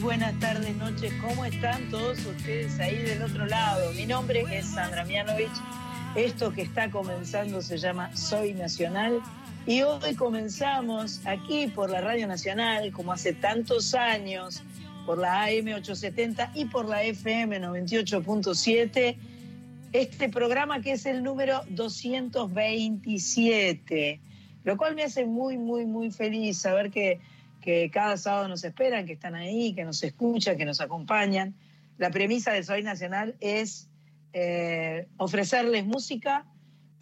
[0.00, 1.12] buenas tardes, noches.
[1.20, 3.92] ¿Cómo están todos ustedes ahí del otro lado?
[3.94, 5.50] Mi nombre es Sandra Mianovich.
[6.14, 9.20] Esto que está comenzando se llama Soy Nacional.
[9.66, 14.62] Y hoy comenzamos aquí por la Radio Nacional, como hace tantos años,
[15.04, 19.16] por la AM 870 y por la FM 98.7,
[19.92, 24.20] este programa que es el número 227,
[24.64, 27.18] lo cual me hace muy, muy, muy feliz saber que
[27.68, 31.54] que cada sábado nos esperan, que están ahí, que nos escuchan, que nos acompañan.
[31.98, 33.90] La premisa de Soy Nacional es
[34.32, 36.46] eh, ofrecerles música,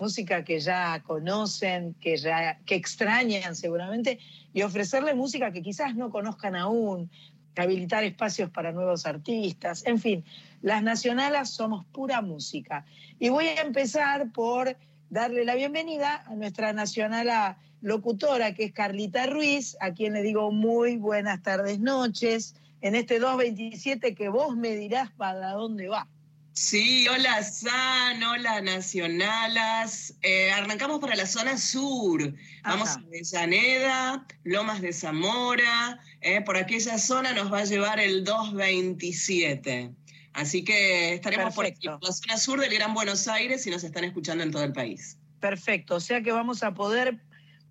[0.01, 4.19] música que ya conocen, que ya que extrañan seguramente,
[4.53, 7.13] y ofrecerles música que quizás no conozcan aún,
[7.55, 10.25] habilitar espacios para nuevos artistas, en fin,
[10.63, 12.85] las nacionalas somos pura música.
[13.21, 14.77] Y voy a empezar por
[15.11, 17.57] darle la bienvenida a nuestra nacionala
[17.87, 23.21] locutora, que es Carlita Ruiz, a quien le digo muy buenas tardes, noches, en este
[23.21, 26.09] 227 que vos me dirás para dónde va.
[26.53, 30.17] Sí, hola San, hola Nacionalas.
[30.23, 32.35] Eh, arrancamos para la zona sur.
[32.65, 36.01] Vamos a Avellaneda, Lomas de Zamora.
[36.23, 39.93] Eh, por aquella zona nos va a llevar el 227.
[40.33, 44.43] Así que estaremos por la zona sur del Gran Buenos Aires y nos están escuchando
[44.43, 45.19] en todo el país.
[45.39, 47.21] Perfecto, o sea que vamos a poder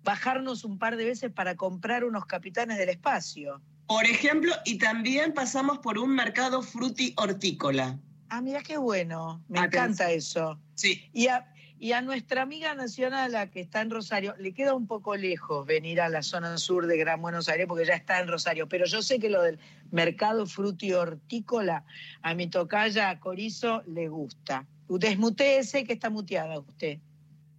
[0.06, 3.60] bajarnos un par de veces para comprar unos capitanes del espacio.
[3.88, 7.98] Por ejemplo, y también pasamos por un mercado fruti hortícola.
[8.28, 10.58] Ah, mira qué bueno, me encanta eso.
[10.74, 11.10] Sí.
[11.12, 14.86] Y a, y a nuestra amiga nacional, la que está en Rosario, le queda un
[14.86, 18.28] poco lejos venir a la zona sur de Gran Buenos Aires porque ya está en
[18.28, 19.58] Rosario, pero yo sé que lo del
[19.90, 21.84] mercado fruti hortícola
[22.22, 24.66] a mi tocaya Corizo le gusta.
[24.88, 27.00] Desmuteese que está muteada usted.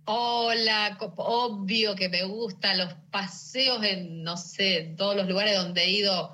[0.09, 5.89] Hola, obvio que me gustan los paseos en, no sé, todos los lugares donde he
[5.89, 6.33] ido,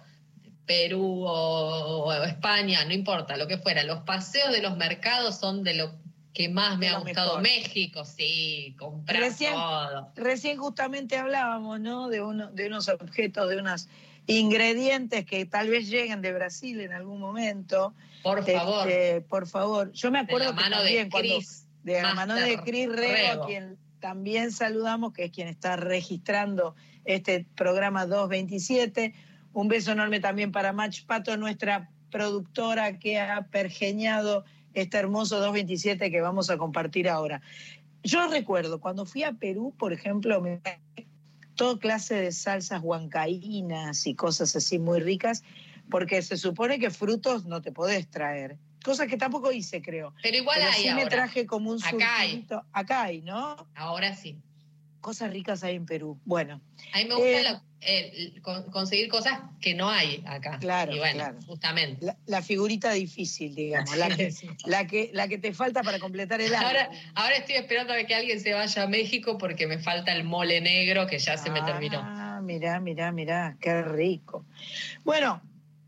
[0.68, 3.84] Perú o, España, no importa, lo que fuera.
[3.84, 5.96] Los paseos de los mercados son de lo
[6.36, 7.40] que más me ha gustado.
[7.40, 10.12] México, sí, comprar recién, todo.
[10.18, 12.10] Recién justamente hablábamos, ¿no?
[12.10, 13.90] De, uno, de unos objetos, de unos
[14.28, 17.96] ingredientes que tal vez lleguen de Brasil en algún momento.
[18.22, 18.88] Por favor.
[18.88, 19.92] Este, por favor.
[19.94, 23.46] Yo me acuerdo de la mano de Chris de la mano de Cris Rego, a
[23.46, 29.14] quien también saludamos, que es quien está registrando este programa 227.
[29.54, 36.10] Un beso enorme también para Mach Pato, nuestra productora que ha pergeñado este hermoso 227
[36.10, 37.42] que vamos a compartir ahora.
[38.04, 40.62] Yo recuerdo, cuando fui a Perú, por ejemplo, me
[41.56, 45.44] toda clase de salsas huancaínas y cosas así muy ricas,
[45.90, 48.58] porque se supone que frutos no te podés traer.
[48.84, 50.14] Cosa que tampoco hice, creo.
[50.22, 52.46] Pero igual hay sí me traje como un Acá hay.
[52.74, 53.56] Acá hay, ¿no?
[53.76, 54.38] Ahora sí.
[55.00, 56.20] Cosas ricas hay en Perú.
[56.26, 56.62] Bueno.
[56.94, 58.34] A mí me gusta eh,
[58.72, 60.58] conseguir cosas que no hay acá.
[60.60, 61.40] Claro, y bueno, claro.
[61.46, 62.14] justamente.
[62.26, 64.34] La, figurita difícil, digamos, la que,
[64.66, 66.66] la, que, la que te falta para completar el año.
[66.66, 70.24] Ahora, ahora estoy esperando a que alguien se vaya a México porque me falta el
[70.24, 72.00] mole negro que ya se me terminó.
[72.02, 74.46] Ah, mirá, mirá, mirá, qué rico.
[75.04, 75.42] Bueno,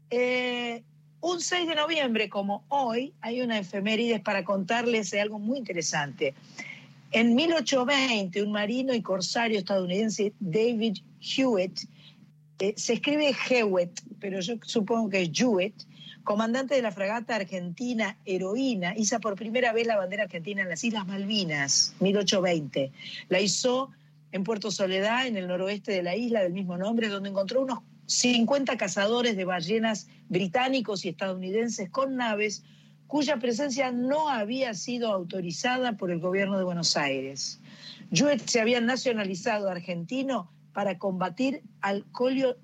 [0.09, 0.83] eh,
[1.21, 6.33] un 6 de noviembre, como hoy, hay una efemérides para contarles algo muy interesante.
[7.11, 11.79] En 1820, un marino y corsario estadounidense, David Hewitt,
[12.59, 15.75] eh, se escribe Hewitt, pero yo supongo que es Hewitt,
[16.23, 20.83] comandante de la fragata argentina Heroína, hizo por primera vez la bandera argentina en las
[20.83, 22.91] Islas Malvinas, 1820.
[23.29, 23.91] La hizo
[24.31, 27.79] en Puerto Soledad, en el noroeste de la isla del mismo nombre, donde encontró unos
[28.07, 32.63] 50 cazadores de ballenas británicos y estadounidenses con naves
[33.07, 37.59] cuya presencia no había sido autorizada por el gobierno de Buenos Aires.
[38.11, 42.03] Jewett se había nacionalizado argentino para combatir al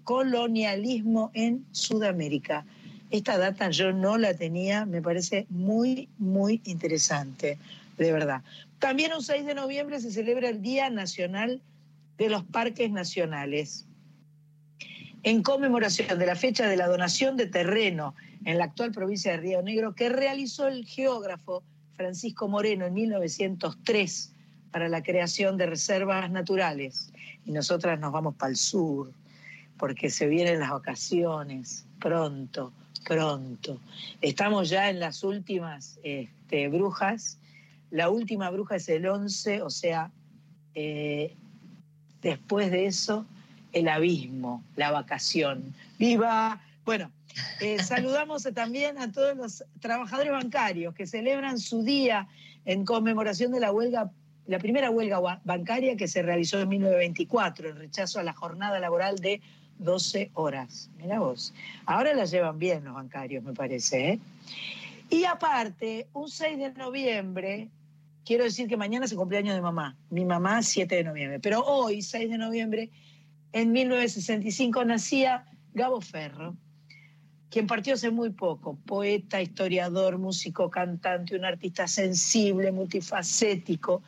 [0.03, 2.66] colonialismo en Sudamérica.
[3.09, 7.57] Esta data yo no la tenía, me parece muy, muy interesante,
[7.98, 8.42] de verdad.
[8.80, 11.62] También un 6 de noviembre se celebra el Día Nacional
[12.18, 13.86] de los Parques Nacionales
[15.23, 18.15] en conmemoración de la fecha de la donación de terreno
[18.45, 21.63] en la actual provincia de Río Negro que realizó el geógrafo
[21.95, 24.33] Francisco Moreno en 1903
[24.71, 27.12] para la creación de reservas naturales.
[27.45, 29.12] Y nosotras nos vamos para el sur,
[29.77, 32.73] porque se vienen las vacaciones, pronto,
[33.06, 33.79] pronto.
[34.21, 37.38] Estamos ya en las últimas este, brujas.
[37.91, 40.12] La última bruja es el 11, o sea,
[40.73, 41.35] eh,
[42.21, 43.25] después de eso
[43.73, 45.73] el abismo, la vacación.
[45.97, 46.62] ¡Viva!
[46.85, 47.12] Bueno,
[47.59, 52.27] eh, saludamos también a todos los trabajadores bancarios que celebran su día
[52.65, 54.12] en conmemoración de la huelga,
[54.47, 59.18] la primera huelga bancaria que se realizó en 1924, en rechazo a la jornada laboral
[59.19, 59.41] de
[59.79, 60.89] 12 horas.
[60.97, 61.53] Mira vos.
[61.85, 64.12] Ahora las llevan bien los bancarios, me parece.
[64.12, 64.19] ¿eh?
[65.09, 67.68] Y aparte, un 6 de noviembre,
[68.23, 69.97] quiero decir que mañana es el cumpleaños de mamá.
[70.09, 71.39] Mi mamá, 7 de noviembre.
[71.39, 72.89] Pero hoy, 6 de noviembre,
[73.53, 76.56] en 1965, nacía Gabo Ferro,
[77.50, 78.77] quien partió hace muy poco.
[78.86, 84.03] Poeta, historiador, músico, cantante, un artista sensible, multifacético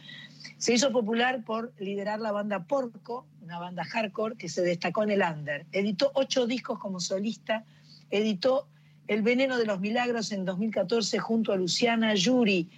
[0.64, 5.12] se hizo popular por liderar la banda Porco, una banda hardcore que se destacó en
[5.12, 5.66] el under.
[5.74, 7.66] Editó ocho discos como solista,
[8.10, 8.68] editó
[9.08, 12.70] El Veneno de los Milagros en 2014 junto a Luciana Yuri.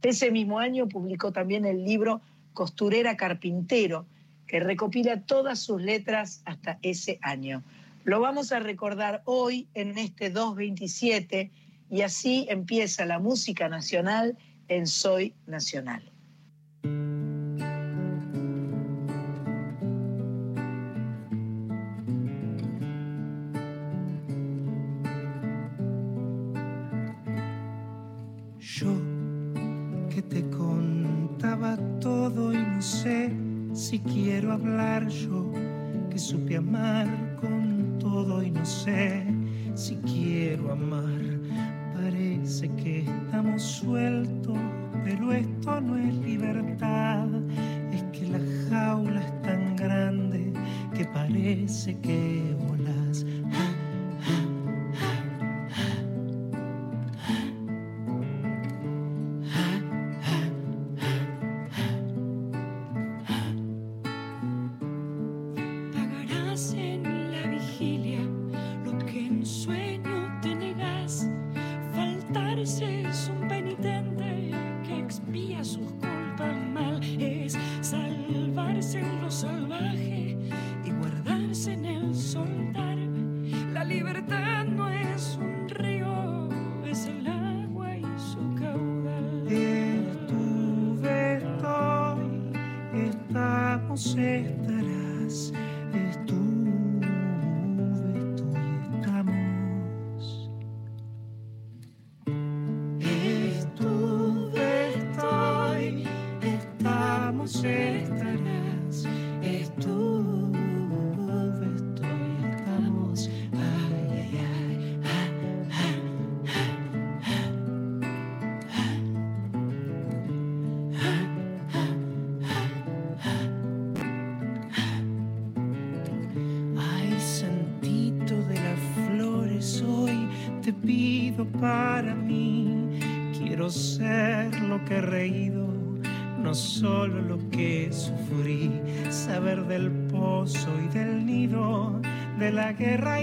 [0.00, 2.22] Ese mismo año publicó también el libro
[2.54, 4.06] Costurera Carpintero,
[4.46, 7.62] que recopila todas sus letras hasta ese año.
[8.04, 11.50] Lo vamos a recordar hoy en este 227
[11.90, 14.36] y así empieza la música nacional
[14.68, 16.15] en Soy Nacional.
[33.96, 35.50] Si quiero hablar yo,
[36.10, 37.08] que supe amar
[37.40, 39.24] con todo y no sé
[39.74, 41.18] si quiero amar.
[41.94, 44.58] Parece que estamos sueltos,
[45.02, 47.26] pero esto no es libertad.
[47.90, 50.52] Es que la jaula es tan grande
[50.94, 52.45] que parece que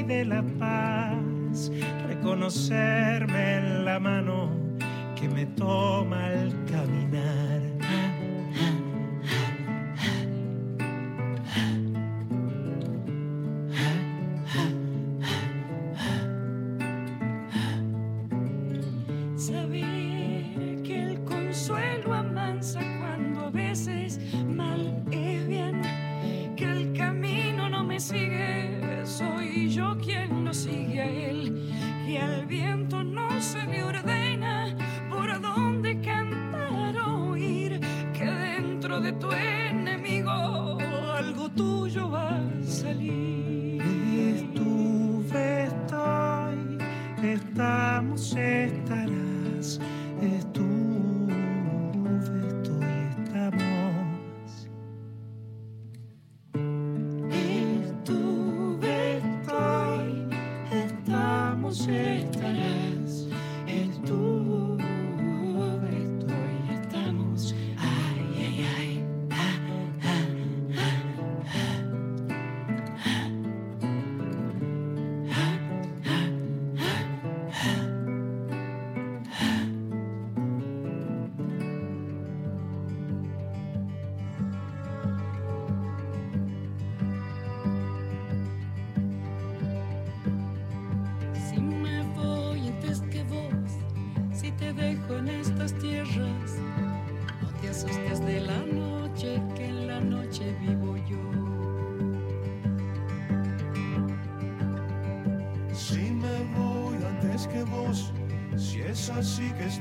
[0.03, 1.71] de la paz,
[2.07, 2.82] reconocerme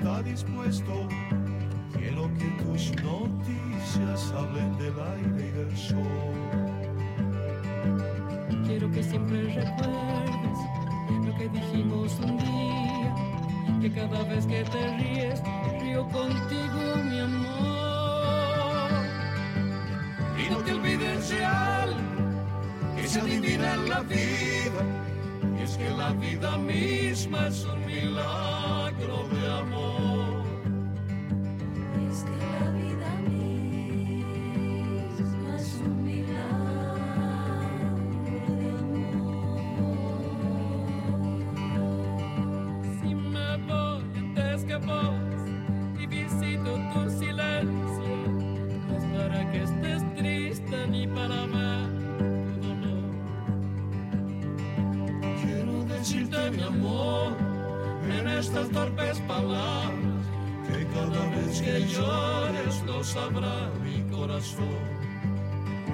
[0.02, 1.08] está dispuesto.
[1.92, 6.40] Quiero que tus noticias hablen del aire y del sol.
[8.66, 10.58] Quiero que siempre recuerdes
[11.24, 13.14] lo que dijimos un día,
[13.80, 15.40] que cada vez que te ríes,
[15.80, 18.90] río contigo, mi amor.
[20.36, 22.00] Y no te olvides de algo
[22.96, 24.82] que se adivina en la vida,
[25.56, 29.91] y es que la vida misma es un milagro de amor.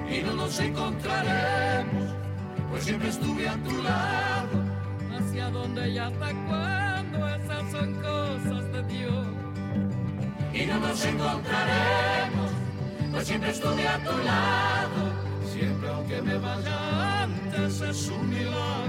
[0.09, 2.15] Y no nos encontraremos,
[2.69, 4.63] pues siempre estuve a tu lado.
[5.11, 9.27] Hacia dónde y hasta cuándo esas son cosas de Dios.
[10.53, 12.51] Y no nos encontraremos,
[13.11, 15.13] pues siempre estuve a tu lado,
[15.53, 18.88] siempre aunque me vaya antes es un milagro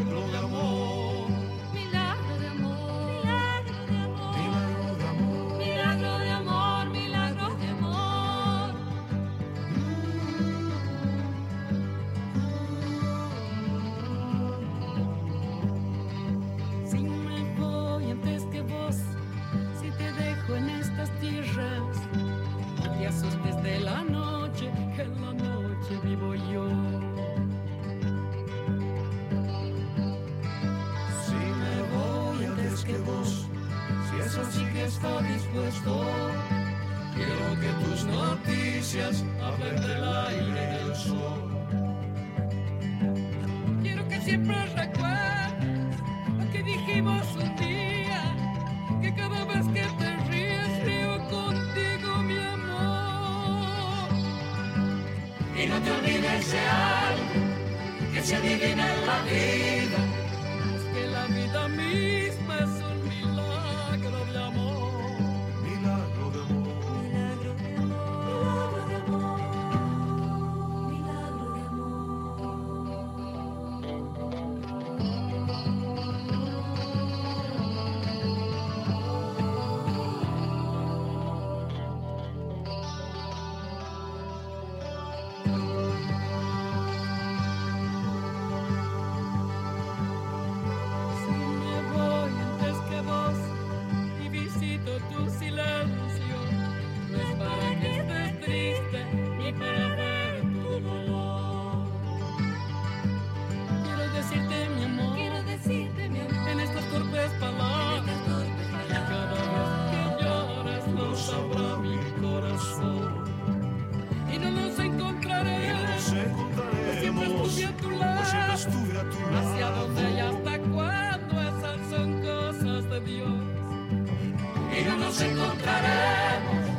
[125.50, 126.70] encontraremos,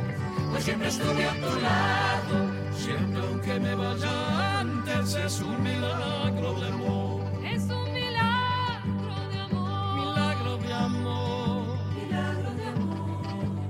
[0.50, 2.52] pues siempre estuve a tu lado.
[2.76, 7.20] Siempre aunque me vaya antes es un milagro de amor.
[7.44, 11.78] es un milagro de amor, Milagro de amor.
[11.94, 13.64] milagro de amor,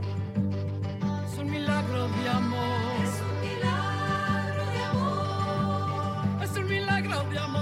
[1.26, 3.04] Es un milagro de amor.
[3.04, 7.61] es un milagro de amor, Es un milagro de amor.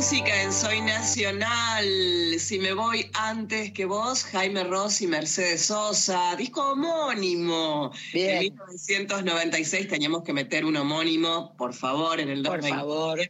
[0.00, 1.84] Música en Soy Nacional,
[2.38, 7.92] si me voy antes que vos, Jaime Ross y Mercedes Sosa, disco homónimo.
[8.14, 8.30] Bien.
[8.30, 12.78] En 1996 teníamos que meter un homónimo, por favor, en el Por 2020.
[12.78, 13.20] favor.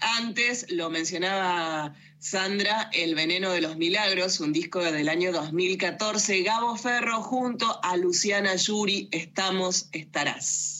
[0.00, 6.42] Antes lo mencionaba Sandra, El Veneno de los Milagros, un disco del año 2014.
[6.42, 10.75] Gabo Ferro junto a Luciana Yuri, Estamos, Estarás.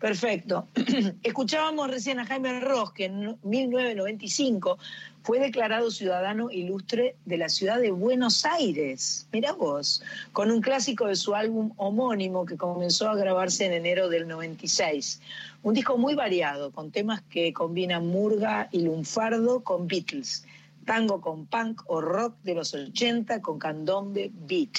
[0.00, 0.66] Perfecto.
[1.22, 4.78] Escuchábamos recién a Jaime Ross, que en 1995
[5.22, 9.28] fue declarado ciudadano ilustre de la ciudad de Buenos Aires.
[9.30, 10.02] Mirá vos,
[10.32, 15.20] con un clásico de su álbum homónimo que comenzó a grabarse en enero del 96.
[15.62, 20.46] Un disco muy variado, con temas que combinan murga y lunfardo con Beatles,
[20.86, 24.70] tango con punk o rock de los 80 con candombe beat.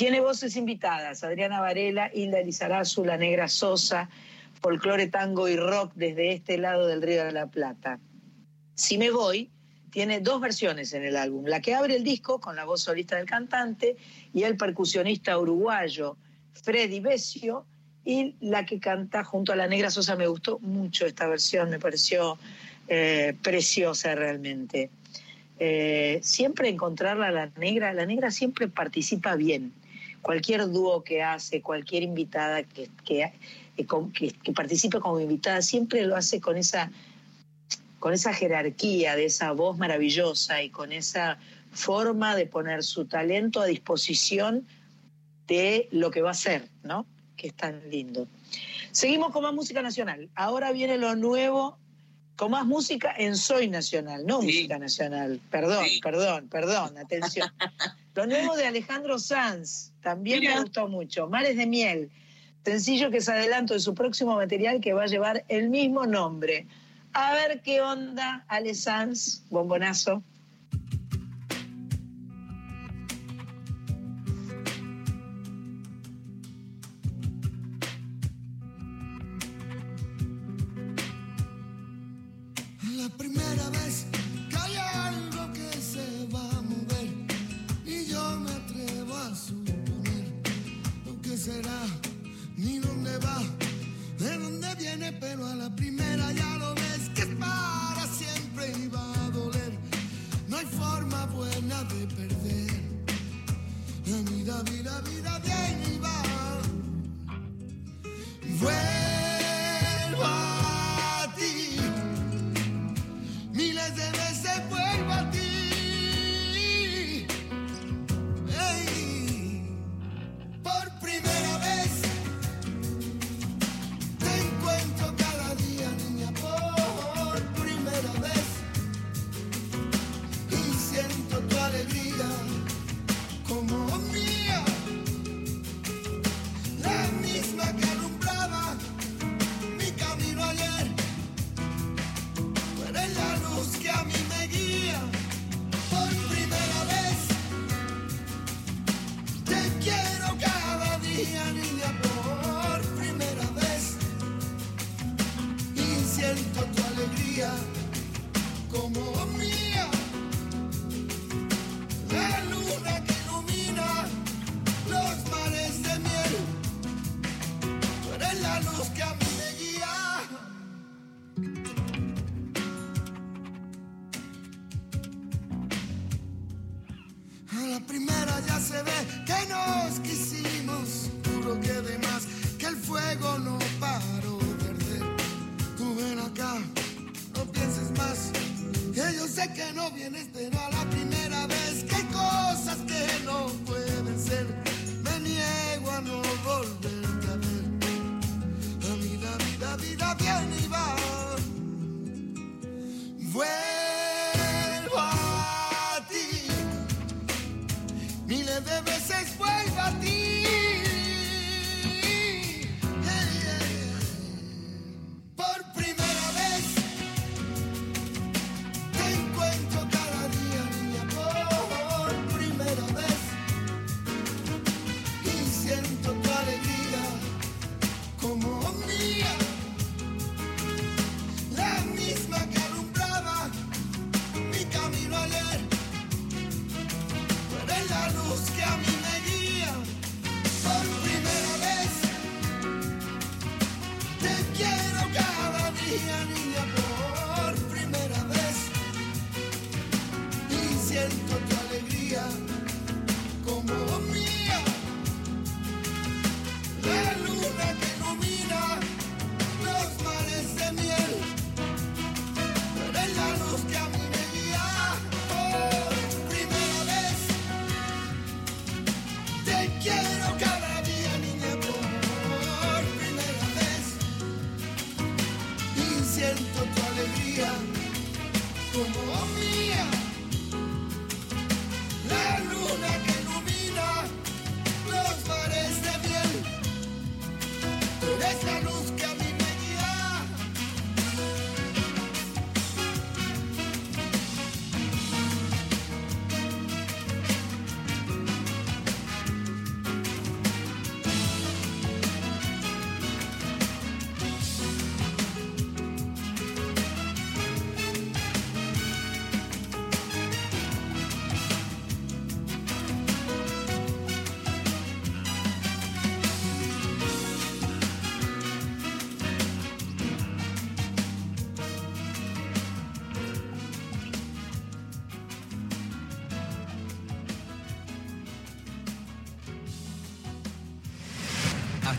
[0.00, 4.08] Tiene voces invitadas, Adriana Varela, Hilda Elizarazu, La Negra Sosa,
[4.62, 8.00] folclore, tango y rock desde este lado del Río de la Plata.
[8.74, 9.50] Si me voy,
[9.90, 11.44] tiene dos versiones en el álbum.
[11.44, 13.98] La que abre el disco con la voz solista del cantante
[14.32, 16.16] y el percusionista uruguayo
[16.54, 17.66] Freddy Besio
[18.02, 20.16] y la que canta junto a la Negra Sosa.
[20.16, 22.38] Me gustó mucho esta versión, me pareció
[22.88, 24.88] eh, preciosa realmente.
[25.58, 29.74] Eh, siempre encontrarla a la Negra, la Negra siempre participa bien.
[30.22, 33.32] Cualquier dúo que hace, cualquier invitada que, que,
[33.76, 36.90] que, que participe como invitada, siempre lo hace con esa
[38.00, 41.38] con esa jerarquía de esa voz maravillosa y con esa
[41.70, 44.66] forma de poner su talento a disposición
[45.46, 47.06] de lo que va a ser, ¿no?
[47.36, 48.26] Que es tan lindo.
[48.90, 50.30] Seguimos con más música nacional.
[50.34, 51.76] Ahora viene lo nuevo,
[52.36, 54.46] con más música en Soy Nacional, no Sí.
[54.46, 55.38] música nacional.
[55.50, 56.00] Perdón, Sí.
[56.02, 57.50] perdón, perdón, atención.
[58.14, 60.56] Lo nuevo de Alejandro Sanz, también Mira.
[60.56, 61.28] me gustó mucho.
[61.28, 62.10] Mares de miel,
[62.64, 66.66] sencillo que es adelanto de su próximo material que va a llevar el mismo nombre.
[67.12, 70.22] A ver qué onda, Ale Sanz, bombonazo.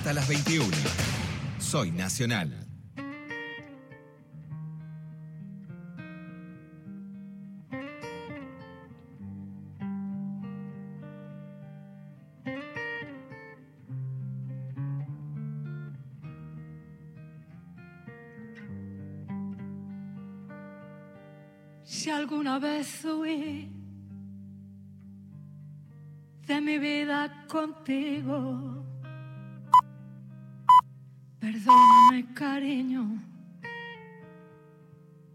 [0.01, 0.65] Hasta las 21.
[1.59, 2.49] Soy Nacional.
[21.83, 23.71] Si alguna vez huí
[26.47, 28.90] de mi vida contigo,
[31.51, 33.03] perdóname cariño,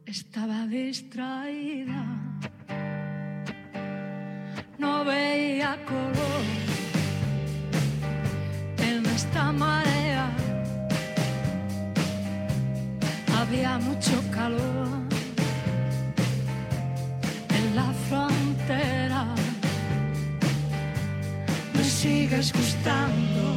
[0.07, 2.03] estaba distraída,
[4.79, 6.45] no veía color
[8.79, 10.31] en esta marea,
[13.39, 14.89] había mucho calor
[17.59, 19.27] en la frontera.
[21.75, 23.57] Me sigues gustando,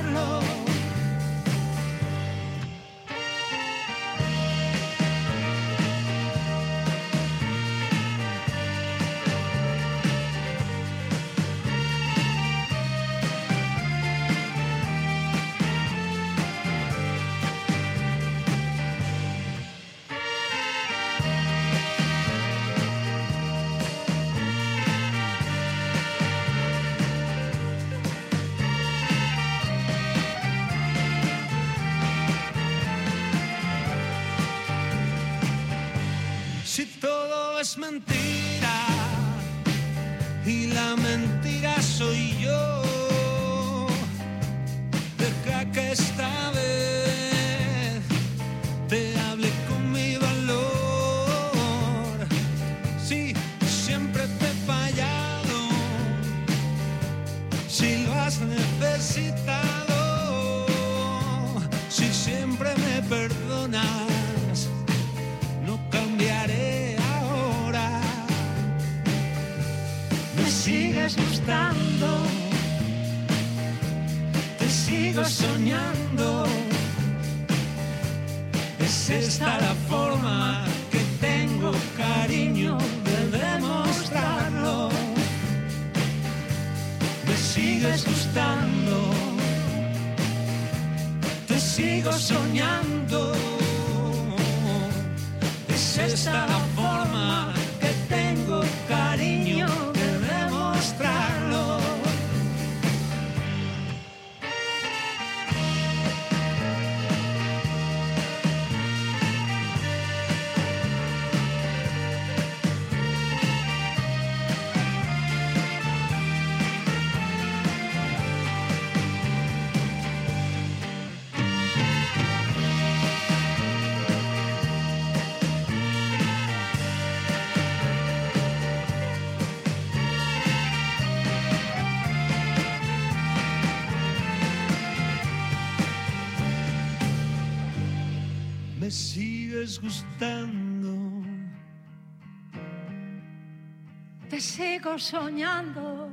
[144.29, 146.11] Te sigo soñando.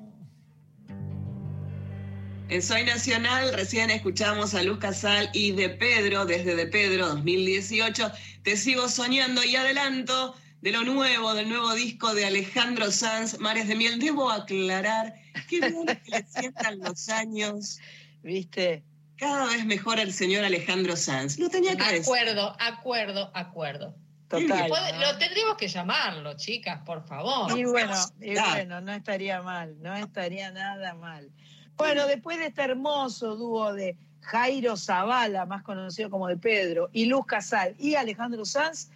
[2.48, 8.10] En Soy Nacional recién escuchamos a Luz Casal y de Pedro, desde de Pedro 2018.
[8.42, 13.68] Te sigo soñando y adelanto de lo nuevo, del nuevo disco de Alejandro Sanz, Mares
[13.68, 13.98] de Miel.
[13.98, 15.14] Debo aclarar
[15.48, 17.78] que bien que le sientan los años.
[18.22, 18.82] ¿Viste?
[19.16, 21.38] Cada vez mejor el señor Alejandro Sanz.
[21.38, 22.02] Lo tenía que decir.
[22.02, 23.94] Acuerdo, acuerdo, acuerdo.
[24.28, 24.68] Total.
[25.00, 27.58] Lo tendríamos que llamarlo, chicas, por favor.
[27.58, 31.30] Y bueno, y bueno, no estaría mal, no estaría nada mal.
[31.76, 37.06] Bueno, después de este hermoso dúo de Jairo Zavala, más conocido como de Pedro, y
[37.06, 38.90] Luz Casal y Alejandro Sanz,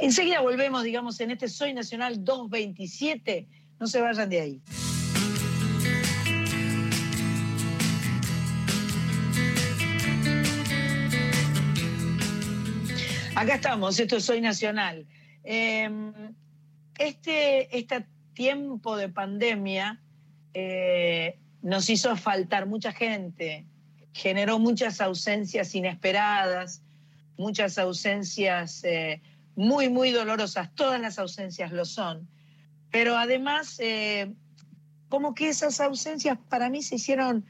[0.00, 3.48] enseguida volvemos, digamos, en este Soy Nacional 227.
[3.78, 4.62] No se vayan de ahí.
[13.34, 15.06] Acá estamos, esto es Soy Nacional.
[15.42, 15.90] Eh,
[16.98, 20.00] este, este tiempo de pandemia
[20.54, 23.66] eh, nos hizo faltar mucha gente,
[24.12, 26.82] generó muchas ausencias inesperadas,
[27.42, 29.20] muchas ausencias eh,
[29.56, 30.74] muy, muy dolorosas.
[30.74, 32.28] Todas las ausencias lo son.
[32.90, 34.32] Pero además, eh,
[35.08, 37.44] como que esas ausencias para mí se hicieron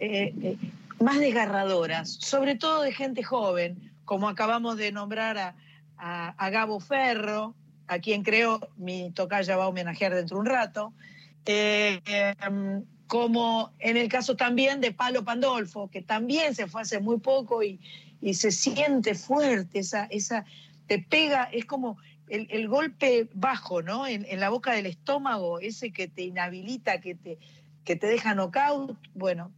[0.00, 0.56] eh, eh,
[1.00, 5.54] más desgarradoras, sobre todo de gente joven, como acabamos de nombrar a,
[5.98, 7.54] a- a Gabo Ferro,
[7.86, 10.92] a quien creo mi tocaya va a homenajear dentro de un rato,
[11.46, 17.18] em, como en el caso también de Palo Pandolfo, que también se fue hace muy
[17.20, 17.78] poco y,
[18.24, 20.46] y se siente fuerte, esa, esa,
[20.86, 24.06] te pega, es como el, el golpe bajo, ¿no?
[24.06, 27.38] En, en la boca del estómago, ese que te inhabilita, que te,
[27.84, 28.96] que te deja knockout.
[29.14, 29.52] Bueno,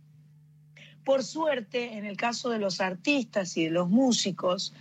[1.04, 4.74] por suerte, en el caso de los artistas y de los músicos,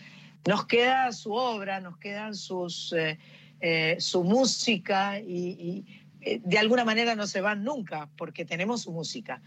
[0.47, 3.19] nos queda su obra, nos quedan sus, eh,
[3.59, 5.85] eh, su música y,
[6.21, 9.43] eh, de alguna manera no se van nunca porque tenemos su música.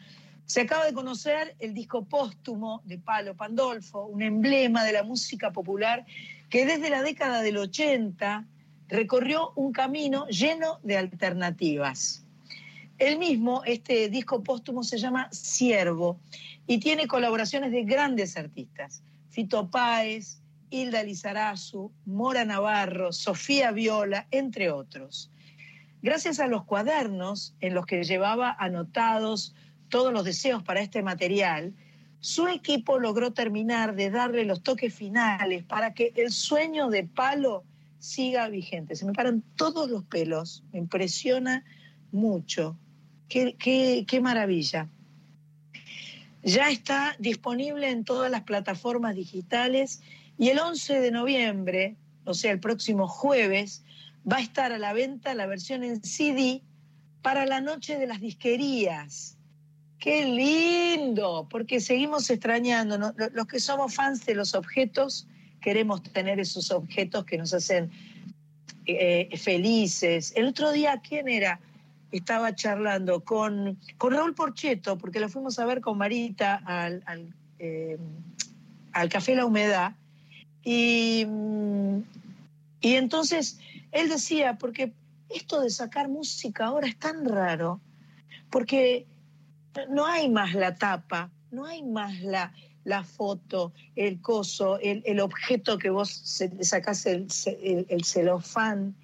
[0.49, 5.53] Se acaba de conocer el disco póstumo de Palo Pandolfo, un emblema de la música
[5.53, 6.07] popular
[6.49, 8.47] que desde la década del 80
[8.89, 12.25] recorrió un camino lleno de alternativas.
[12.97, 16.19] El mismo, este disco póstumo se llama Siervo
[16.67, 24.71] y tiene colaboraciones de grandes artistas, Fito Páez, Hilda Lizarazu, Mora Navarro, Sofía Viola, entre
[24.71, 25.31] otros.
[26.01, 29.55] Gracias a los cuadernos en los que llevaba anotados
[29.89, 31.75] todos los deseos para este material,
[32.21, 37.65] su equipo logró terminar de darle los toques finales para que el sueño de Palo
[37.99, 38.97] siga vigente.
[38.97, 41.65] Se me paran todos los pelos, me impresiona
[42.11, 42.77] mucho.
[43.29, 44.89] Qué, qué, qué maravilla.
[46.43, 50.01] Ya está disponible en todas las plataformas digitales
[50.39, 53.83] y el 11 de noviembre, o sea, el próximo jueves,
[54.31, 56.63] va a estar a la venta la versión en CD
[57.23, 59.38] para la noche de las disquerías.
[59.99, 61.47] ¡Qué lindo!
[61.51, 62.99] Porque seguimos extrañando.
[62.99, 63.15] ¿no?
[63.33, 65.27] Los que somos fans de los objetos,
[65.61, 67.91] queremos tener esos objetos que nos hacen
[68.87, 70.33] eh, felices.
[70.37, 71.61] El otro día, ¿quién era?
[72.13, 77.03] Estaba charlando con, con Raúl Porcheto, porque lo fuimos a ver con Marita al,
[77.59, 77.99] eh,
[78.93, 79.93] al Café La Humedad.
[80.65, 81.27] Y,
[82.81, 83.59] y entonces
[83.93, 84.93] él decía, porque
[85.29, 87.81] esto de sacar música ahora es tan raro,
[88.51, 89.07] porque
[89.91, 92.53] no hay más la tapa, no hay más la,
[92.85, 96.11] la foto, el coso, el, el objeto que vos
[96.61, 97.27] sacás el,
[97.63, 98.95] el- el celofán.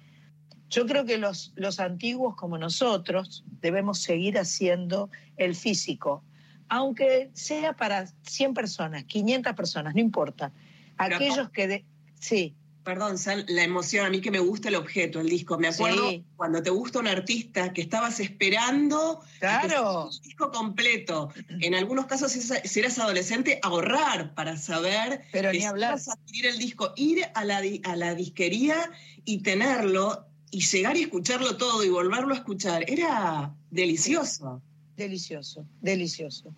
[0.69, 6.23] Yo creo que los, los antiguos como nosotros debemos seguir haciendo el físico,
[6.69, 10.51] aunque sea para 100 personas, 500 personas, no importa.
[10.97, 11.67] Aquellos que...
[11.67, 11.85] de-
[12.19, 15.57] sí, Perdón, Sal, la emoción, a mí que me gusta el objeto, el disco.
[15.57, 16.23] Me acuerdo Sí.
[16.37, 20.09] cuando te gusta un artista que estabas esperando claro.
[20.13, 21.29] el disco completo.
[21.61, 25.95] En algunos casos, si eras adolescente, ahorrar para saber Pero que ni hablar.
[25.95, 28.91] adquirir el disco, ir a la, a la disquería
[29.25, 32.85] y tenerlo y llegar y escucharlo todo y volverlo a escuchar.
[32.87, 34.61] Era delicioso.
[34.97, 36.53] Delicioso, delicioso.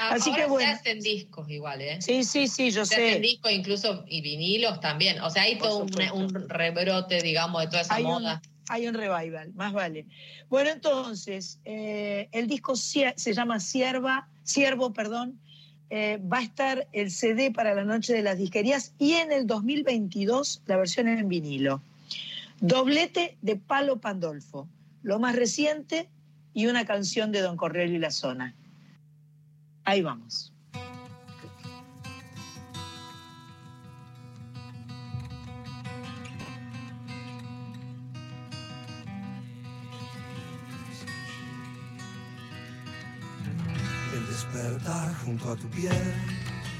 [0.00, 0.66] Ah, Así ahora que bueno.
[0.68, 1.98] se hacen discos igual, ¿eh?
[2.02, 3.20] Sí, sí, sí, yo Se hacen sé.
[3.20, 5.20] discos incluso y vinilos también.
[5.22, 8.42] O sea, hay Por todo un, un rebrote, digamos, de toda esa Hay un, moda.
[8.68, 10.04] hay un revival, más vale.
[10.50, 15.40] Bueno, entonces, eh, el disco se llama Sierva, Siervo, perdón,
[15.90, 19.46] eh, va a estar el CD para la noche de las disquerías y en el
[19.46, 21.80] 2022 la versión en vinilo.
[22.60, 24.68] Doblete de Palo Pandolfo,
[25.02, 26.08] lo más reciente
[26.54, 28.54] y una canción de Don Correo y la Zona.
[29.84, 30.52] Ahí vamos.
[44.14, 45.92] El despertar junto a tu piel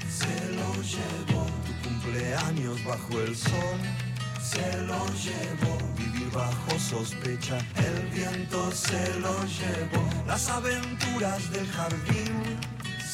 [0.09, 1.45] se lo llevó.
[1.65, 4.08] Tu cumpleaños bajo el sol
[4.51, 5.77] se lo llevó.
[5.97, 7.57] Vivir bajo sospecha,
[7.87, 10.03] el viento se lo llevó.
[10.25, 12.33] Las aventuras del jardín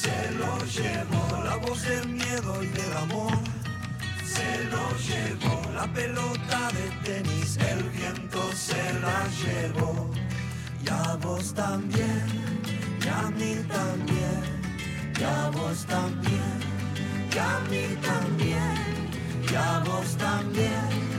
[0.02, 1.44] se lo llevó.
[1.44, 3.38] La voz del miedo y del amor
[4.36, 5.56] se lo llevó.
[5.74, 10.10] La pelota de tenis, el viento se la llevó.
[10.86, 12.26] Y a vos también,
[13.04, 14.42] y a mí también,
[15.20, 16.58] y a vos también,
[17.34, 18.76] y a mí también,
[19.52, 21.15] y a vos también,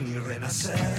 [0.00, 0.98] ni renacer.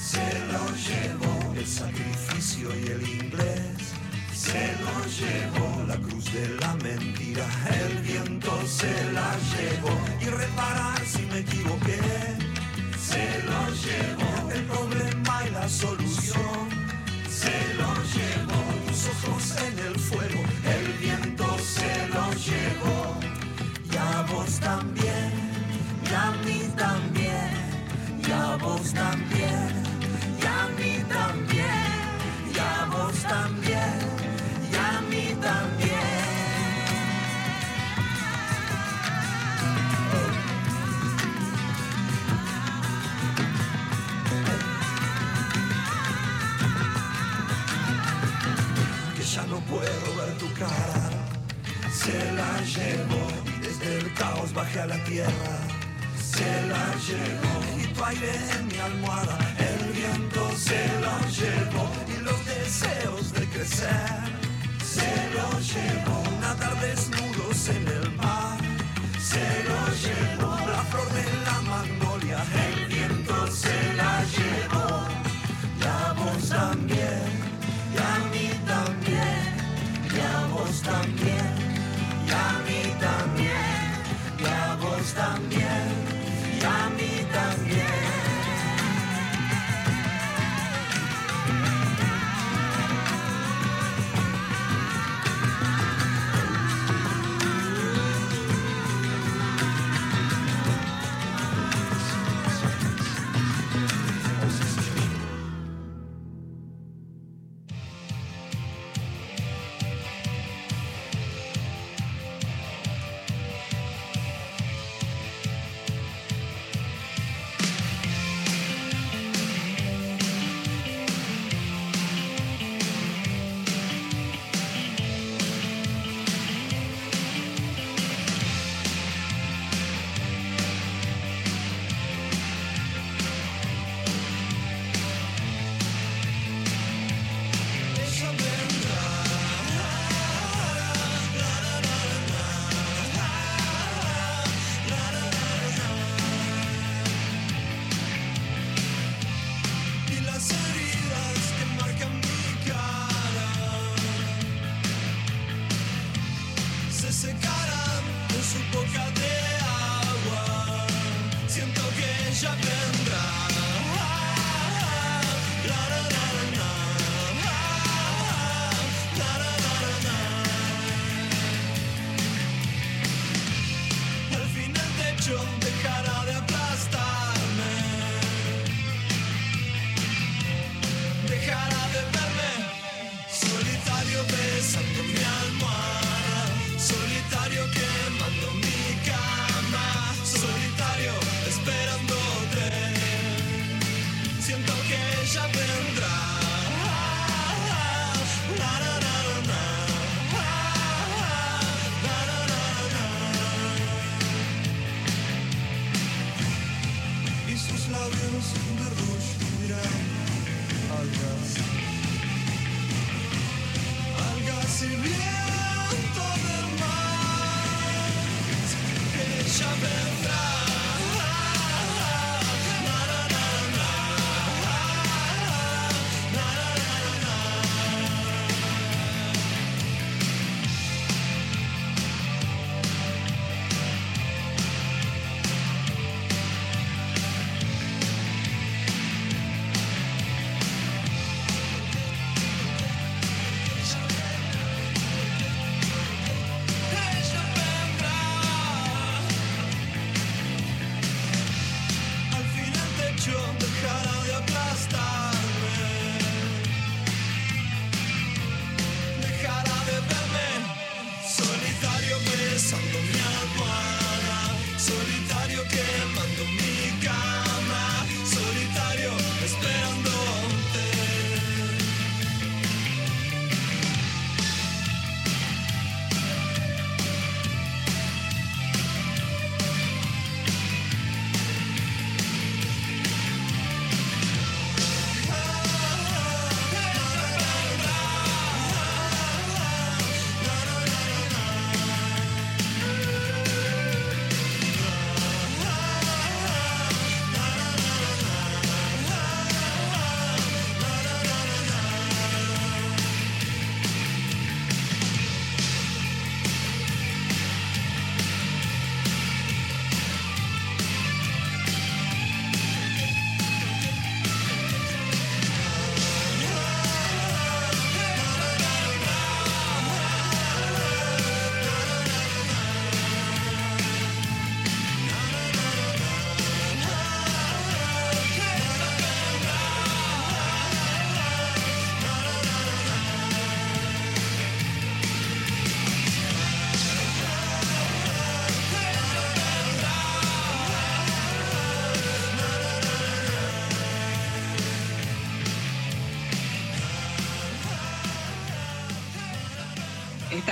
[0.00, 0.18] Se
[0.52, 3.94] lo llevó el sacrificio y el inglés.
[4.34, 7.46] Se lo llevó la cruz de la mentira.
[7.82, 9.83] El viento se la llevó.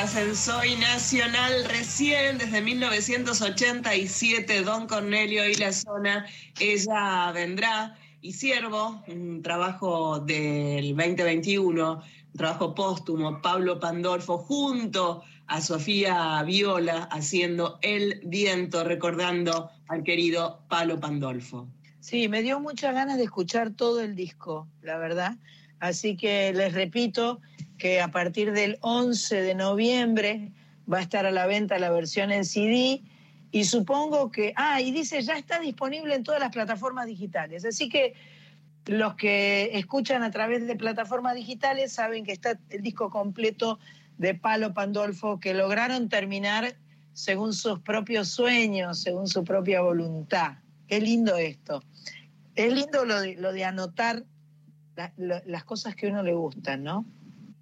[0.03, 6.26] Estás en Soy Nacional recién desde 1987, Don Cornelio y la zona,
[6.59, 7.96] ella vendrá.
[8.20, 12.03] Y Siervo, un trabajo del 2021, un
[12.36, 20.98] trabajo póstumo, Pablo Pandolfo junto a Sofía Viola haciendo El Viento, recordando al querido Pablo
[20.98, 21.68] Pandolfo.
[22.00, 25.36] Sí, me dio muchas ganas de escuchar todo el disco, la verdad.
[25.78, 27.40] Así que les repito
[27.83, 30.53] que a partir del 11 de noviembre
[30.91, 33.03] va a estar a la venta la versión en CD
[33.51, 37.64] y supongo que, ah, y dice, ya está disponible en todas las plataformas digitales.
[37.64, 38.14] Así que
[38.87, 43.80] los que escuchan a través de plataformas digitales saben que está el disco completo
[44.16, 46.76] de Palo Pandolfo que lograron terminar
[47.14, 50.59] según sus propios sueños, según su propia voluntad.
[50.87, 51.83] Qué lindo esto.
[52.55, 54.24] Es lindo lo de, anotar
[55.16, 57.05] las cosas que a uno le gustan, ¿no?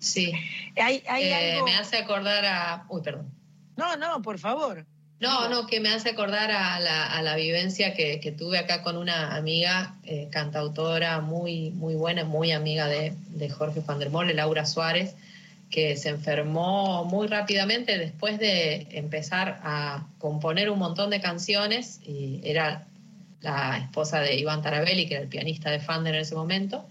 [0.01, 0.33] Sí.
[0.77, 1.67] Hay, hay Eh, algo...
[1.67, 2.85] Me hace acordar a.
[2.89, 3.31] Uy, perdón.
[3.77, 4.85] No, no, por favor.
[5.21, 8.83] No, no, que me hace acordar a la, a la vivencia que, que tuve acá
[8.83, 14.09] con una amiga eh, cantautora muy, muy buena, muy amiga de, de Jorge Van der
[14.09, 15.15] Mole, Laura Suárez,
[15.71, 22.41] que se enfermó muy rápidamente después de empezar a componer un montón de canciones y
[22.43, 22.87] era
[23.43, 26.87] la esposa de Iván Tarabelli, que era el pianista de Fander en ese momento.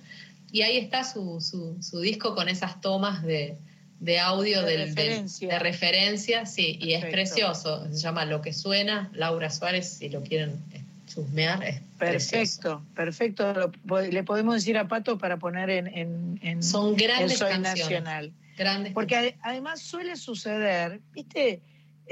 [0.52, 3.58] Y ahí está su, su, su disco con esas tomas de,
[4.00, 5.48] de audio De del, del- referencia.
[5.50, 7.88] de referencia, sí, y es precioso.
[7.94, 11.82] Se llama Lo que suena, Laura Suárez, si lo quieren eh, chusmear, es.
[12.00, 13.54] Perfecto, perfecto.
[13.86, 17.80] Lo le podemos decir a Pato para poner en, en, en- Son grandes Soy canciones.
[17.82, 18.32] Nacional.
[18.58, 21.62] Grandes Porque ade- además suele suceder, viste,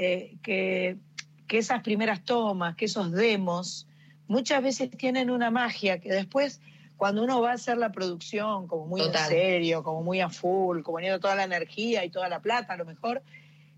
[0.00, 0.96] Eh, que,
[1.48, 3.84] que esas primeras tomas, que esos demos,
[4.28, 6.60] muchas veces tienen una magia que después,
[6.98, 9.32] cuando uno va a hacer la producción, como muy Total.
[9.32, 12.74] en serio, como muy a full, como poniendo toda la energía y toda la plata,
[12.74, 13.22] a lo mejor,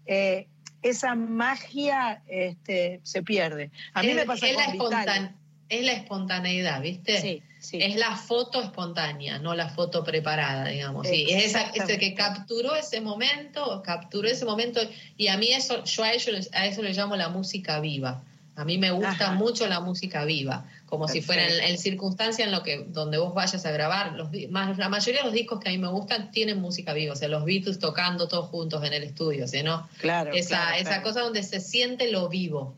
[0.06, 0.48] eh,
[0.82, 3.70] esa magia este, se pierde.
[3.92, 5.36] A mí es, me pasa es la con espontan-
[5.68, 7.20] es la espontaneidad, ¿viste?
[7.20, 7.78] Sí, sí.
[7.80, 11.06] Es la foto espontánea, no la foto preparada, digamos.
[11.06, 14.80] Sí, es esa, ese que capturó ese momento, capturó ese momento,
[15.16, 18.24] y a mí eso, yo a, ello, a eso le llamo la música viva.
[18.56, 19.32] A mí me gusta Ajá.
[19.34, 23.64] mucho la música viva, como si fuera en, circunstancia en lo que donde vos vayas
[23.64, 24.12] a grabar.
[24.12, 27.12] Los, más, la mayoría de los discos que a mí me gustan tienen música viva,
[27.12, 29.88] o sea, los Beatles tocando todos juntos en el estudio, ¿sí, ¿no?
[29.98, 31.02] Claro, esa, claro, esa claro.
[31.04, 32.76] cosa donde se siente lo vivo.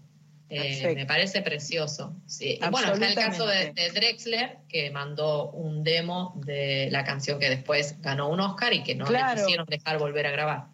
[0.54, 2.14] Eh, me parece precioso.
[2.26, 2.58] Sí.
[2.62, 7.48] Y bueno, está el caso de, Drexler, que mandó un demo de la canción que
[7.48, 9.34] después ganó un Oscar y que no Claro.
[9.34, 10.71] le quisieron dejar volver a grabar.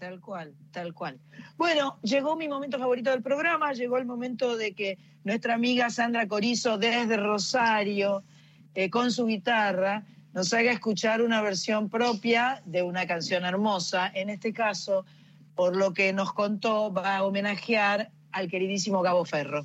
[0.00, 1.18] Tal cual, tal cual.
[1.58, 6.26] Bueno, llegó mi momento favorito del programa, llegó el momento de que nuestra amiga Sandra
[6.26, 8.22] Corizo desde Rosario,
[8.74, 14.10] eh, con su guitarra, nos haga escuchar una versión propia de una canción hermosa.
[14.14, 15.04] En este caso,
[15.54, 19.64] por lo que nos contó, va a homenajear al queridísimo Gabo Ferro.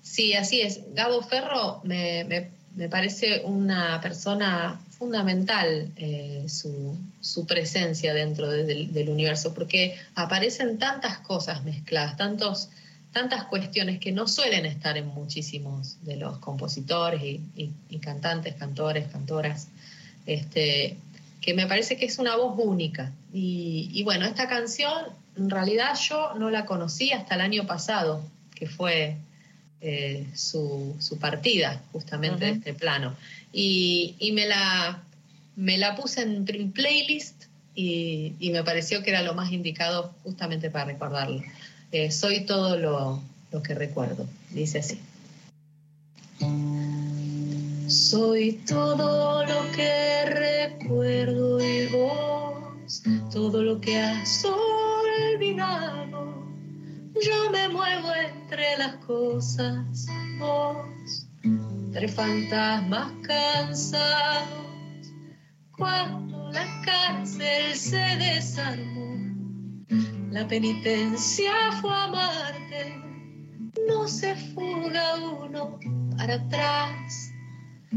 [0.00, 0.80] Sí, así es.
[0.94, 8.64] Gabo Ferro me, me- me parece una persona fundamental eh, su, su presencia dentro de-
[8.64, 12.68] del, del universo, porque aparecen tantas cosas mezcladas, tantos,
[13.12, 18.54] tantas cuestiones que no suelen estar en muchísimos de los compositores y, y- y cantantes,
[18.54, 19.68] cantores, cantoras,
[20.26, 20.96] este,
[21.40, 23.12] que me parece que es una voz única.
[23.32, 24.92] Y, y bueno, esta canción
[25.36, 28.22] en realidad yo no la conocí hasta el año pasado,
[28.54, 29.16] que fue
[29.80, 33.14] eh, su, su partida justamente de este plano.
[33.56, 35.02] Y, me, la,
[35.54, 37.44] me la puse en playlist
[37.74, 41.40] y, y me pareció que era lo más indicado justamente para recordarlo.
[41.92, 44.98] Eh, soy todo lo, lo que recuerdo, dice así.
[47.86, 53.02] Soy todo lo que recuerdo y vos,
[53.32, 56.44] todo lo que has olvidado.
[57.24, 60.06] Yo me muevo entre las cosas,
[60.40, 64.48] vos, entre fantasmas cansados.
[65.76, 69.84] Cuando la cárcel se desarmó,
[70.30, 73.00] la penitencia fue amarte.
[73.88, 75.78] No se fuga uno
[76.16, 77.32] para atrás,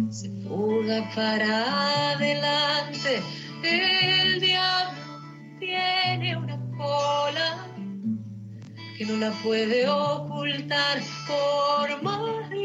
[0.10, 3.22] se fuga para adelante.
[3.64, 5.22] El diablo
[5.60, 7.68] tiene una cola
[8.98, 12.50] que no la puede ocultar por más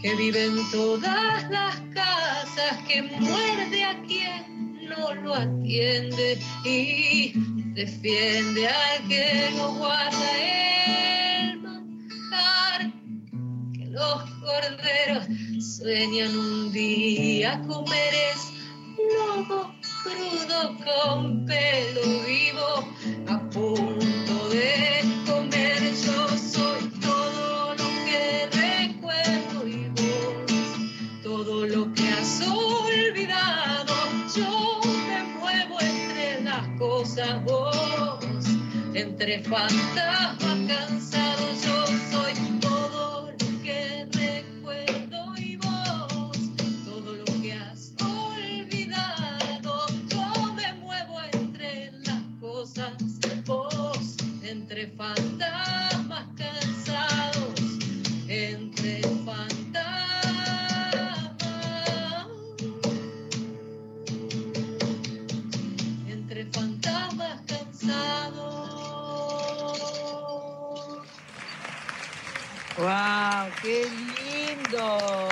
[0.00, 7.32] Que vive en todas las casas, que muerde a quien no lo atiende y
[7.74, 12.92] defiende al que no guarda el manjar,
[13.74, 15.26] que los corderos
[15.78, 18.52] sueñan un día comer es
[19.14, 22.88] lobo crudo con pelo vivo
[23.28, 25.17] a punto de
[37.18, 38.44] cosas vos
[38.94, 41.97] entre fantasmas cansados yo
[72.78, 73.50] ¡Wow!
[73.60, 75.28] ¡Qué lindo!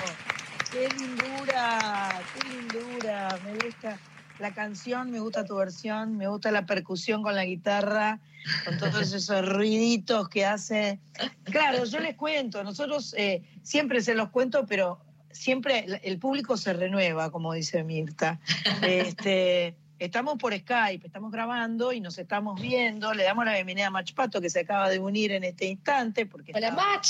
[0.71, 2.21] ¡Qué lindura!
[2.33, 3.39] ¡Qué lindura!
[3.45, 3.97] Me gusta
[4.39, 8.19] la canción, me gusta tu versión, me gusta la percusión con la guitarra,
[8.65, 10.99] con todos esos ruiditos que hace.
[11.45, 14.99] Claro, yo les cuento, nosotros eh, siempre se los cuento, pero
[15.31, 18.39] siempre el- público se renueva, como dice Mirta.
[18.81, 23.13] Este, estamos por Skype, estamos grabando y nos estamos viendo.
[23.13, 26.25] Le damos la bienvenida a Mach Pato, que se acaba de unir en este instante,
[26.25, 27.07] porque Hola, estaba- Mach.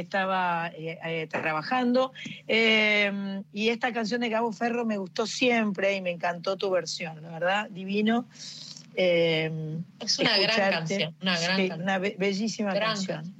[0.00, 2.12] Estaba eh, eh, trabajando.
[2.48, 7.22] Eh, y esta canción de Gabo Ferro me gustó siempre y me encantó tu versión,
[7.22, 8.26] la verdad, divino.
[8.94, 11.82] Eh, Es una gran canción, una gran Sí, canción.
[11.82, 13.16] una be- bellísima Gran canción.
[13.18, 13.36] canción.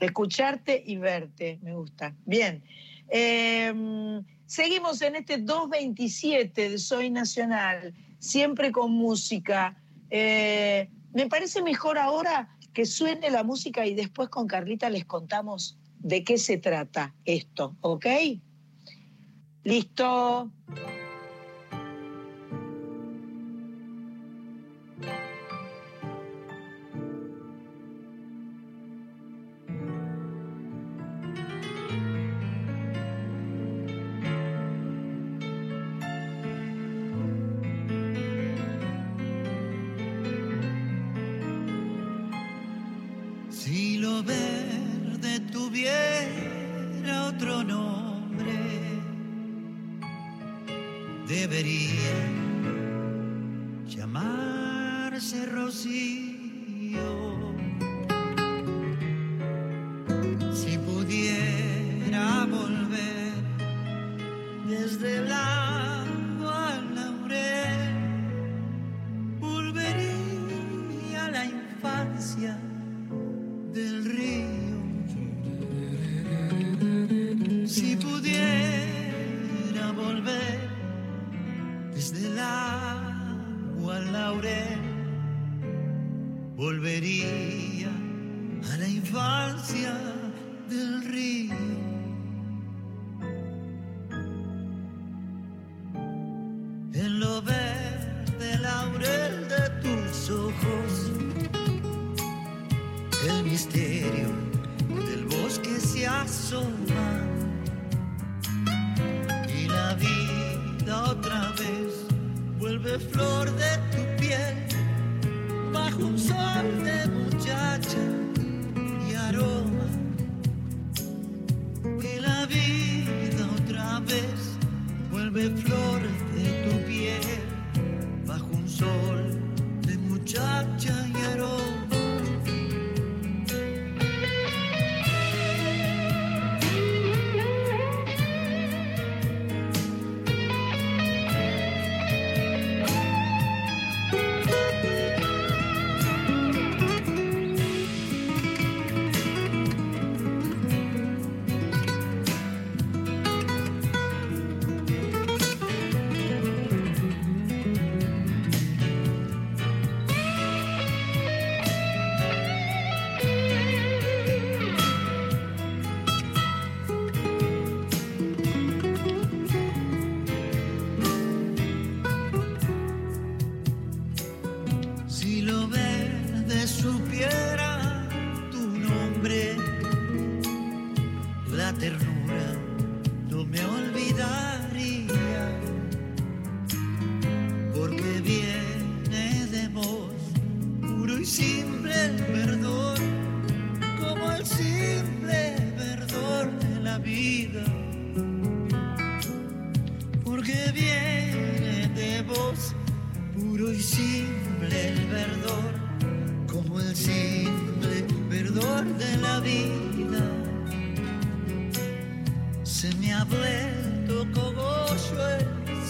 [0.00, 2.14] Escucharte y verte, me gusta.
[2.24, 2.62] Bien.
[3.08, 3.72] Eh,
[4.46, 9.76] seguimos en este 227 de Soy Nacional, siempre con música.
[10.10, 15.78] Eh, me parece mejor ahora que suene la música y después con Carlita les contamos
[15.98, 18.06] de qué se trata esto, ¿ok?
[19.64, 20.52] ¿Listo?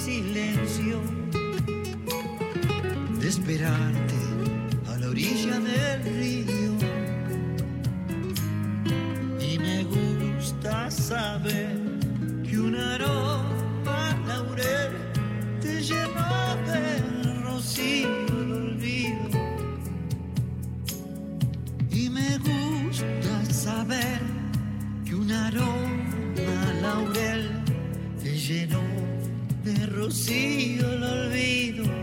[0.07, 1.01] Silencio
[3.19, 4.15] de esperarte
[4.89, 6.73] a la orilla del río.
[9.41, 11.77] Y me gusta saber
[12.45, 14.93] que un aroma laurel
[15.61, 19.29] te lleva del rocío al olvido.
[21.91, 24.21] Y me gusta saber
[25.05, 27.51] que un aroma laurel
[28.23, 28.96] te llenó
[29.97, 31.96] rocío el olvido.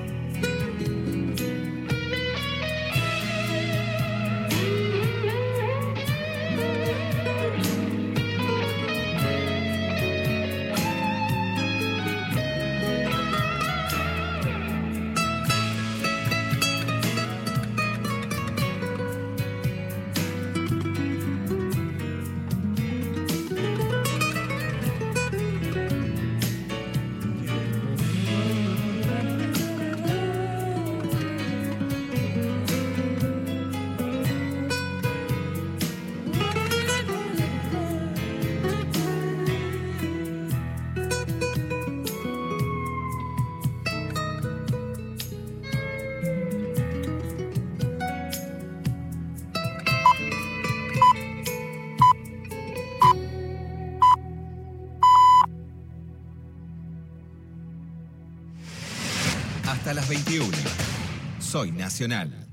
[61.94, 62.53] Nacional.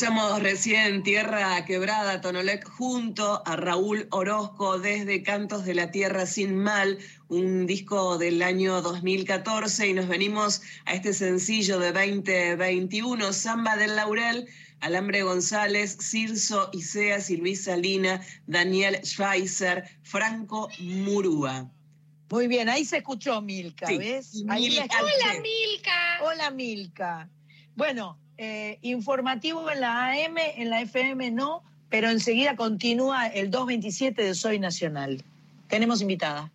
[0.00, 6.56] Escuchamos recién Tierra Quebrada, Tonolec, junto a Raúl Orozco desde Cantos de la Tierra Sin
[6.56, 6.96] Mal,
[7.28, 13.94] un disco del año 2014 y nos venimos a este sencillo de 2021, Samba del
[13.94, 14.48] Laurel,
[14.80, 21.70] Alambre González, Cirso Iseas y Luis Salina, Daniel Schweizer, Franco Murúa.
[22.30, 24.32] Muy bien, ahí se escuchó Milka, Sí, ¿ves?
[24.32, 24.54] Milka.
[24.54, 24.78] Ahí.
[24.80, 26.18] Hola, Milka.
[26.22, 27.30] Hola Milka.
[27.76, 34.22] Bueno, eh, informativo en la AM, en la FM no, pero enseguida continúa el 227
[34.22, 35.22] de Soy Nacional.
[35.68, 36.50] Tenemos invitada.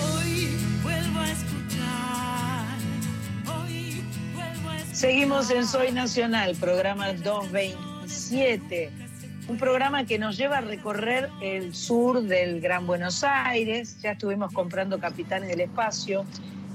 [0.00, 2.78] Hoy vuelvo a escuchar.
[3.46, 4.96] Hoy vuelvo a escuchar.
[4.96, 7.12] Seguimos en Soy Nacional, programa
[8.30, 8.90] 227.
[9.48, 14.00] Un programa que nos lleva a recorrer el sur del Gran Buenos Aires.
[14.00, 16.24] Ya estuvimos comprando Capitanes del Espacio.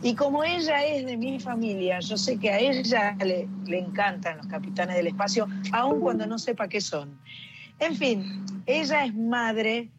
[0.03, 4.37] Y como ella es de mi familia, yo sé que a ella le, le encantan
[4.37, 7.17] los Capitanes del Espacio, aun cuando no sepa qué son.
[7.79, 9.89] En fin, ella es madre,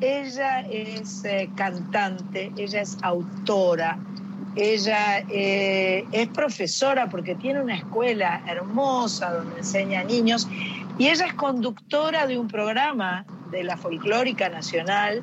[0.00, 3.98] ella es eh, cantante, ella es autora,
[4.56, 10.48] ella eh, es profesora porque tiene una escuela hermosa donde enseña a niños
[11.00, 15.22] y ella es conductora de un programa de la Folclórica Nacional,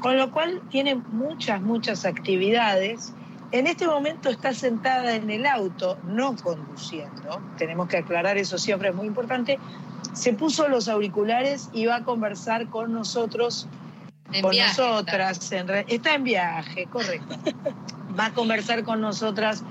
[0.00, 3.14] con lo cual tiene muchas, muchas actividades.
[3.52, 8.88] En este momento está sentada en el auto, no conduciendo, tenemos que aclarar eso siempre,
[8.88, 9.60] es muy importante.
[10.12, 13.68] Se puso los auriculares y va a conversar con nosotros
[14.32, 15.52] En con viaje nosotras.
[15.52, 17.36] en re- está en viaje, correcto.
[18.18, 19.64] Va a conversar con nosotras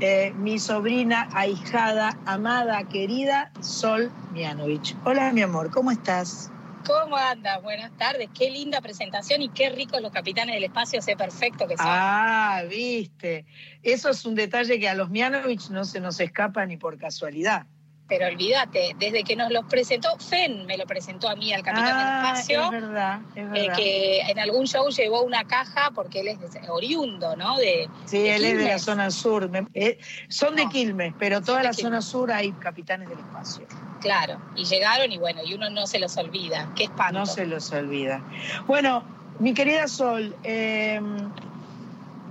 [0.00, 4.94] eh, mi sobrina, ahijada, amada, querida, Sol Mianovich.
[5.04, 6.50] Hola, mi amor, ¿cómo estás?
[6.86, 7.58] ¿Cómo anda?
[7.58, 8.30] Buenas tardes.
[8.32, 11.02] Qué linda presentación y qué ricos los capitanes del espacio.
[11.02, 11.86] Sé perfecto que son.
[11.86, 13.44] Ah, viste.
[13.82, 17.66] Eso es un detalle que a los Mianovich no se nos escapa ni por casualidad.
[18.08, 21.92] Pero olvídate, desde que nos los presentó, Fen me lo presentó a mí, al capitán
[21.94, 22.62] Ah, del espacio.
[22.64, 23.76] es verdad, es eh, verdad.
[23.76, 26.38] que en algún show llevó una caja porque él es
[26.70, 27.56] oriundo, ¿no?
[27.58, 29.50] De, Sí, de él es de la zona sur.
[29.50, 29.98] Me- eh,
[30.28, 30.66] son de.
[30.70, 31.82] Quilmes, pero toda la Quilmes.
[31.82, 33.66] zona sur hay capitanes del espacio.
[34.00, 36.66] Claro, y llegaron y bueno, y uno no se los olvida.
[36.74, 37.18] Qué espanto.
[37.18, 38.22] No se los olvida.
[38.66, 39.04] Bueno,
[39.40, 41.00] mi querida Sol, eh,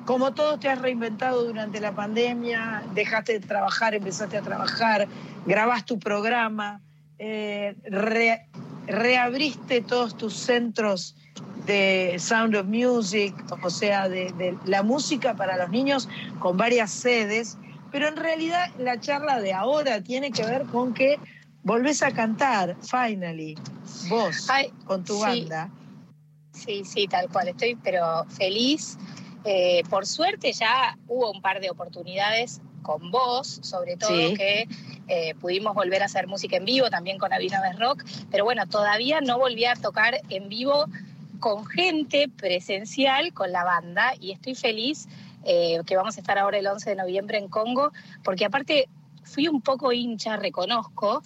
[0.07, 5.05] como todo te has reinventado durante la pandemia, dejaste de trabajar, empezaste a trabajar,
[5.45, 6.79] grabás tu programa,
[7.19, 8.47] eh, re-
[8.87, 11.13] reabriste todos tus centros
[11.65, 16.07] de Sound of Music, o sea, de, de la música para los niños
[16.39, 17.57] con varias sedes,
[17.91, 21.19] pero en realidad la charla de ahora tiene que ver con que
[21.63, 23.57] volvés a cantar, finally,
[24.07, 25.21] vos, Ay, con tu sí.
[25.21, 25.69] banda.
[26.53, 27.49] Sí, sí, tal cual.
[27.49, 28.97] Estoy pero feliz.
[29.45, 34.33] Eh, por suerte ya hubo un par de oportunidades con vos, sobre todo, Sí.
[34.35, 34.67] que
[35.07, 39.21] eh, pudimos volver a hacer música en vivo, también con Abinaves Rock, pero bueno, todavía
[39.21, 40.85] no volví a tocar en vivo
[41.39, 45.07] con gente presencial, con la banda, y estoy feliz
[45.43, 47.91] eh, que vamos a estar ahora el 11 de noviembre en Congo,
[48.23, 48.89] porque aparte
[49.23, 51.21] fui un poco hincha, reconozco.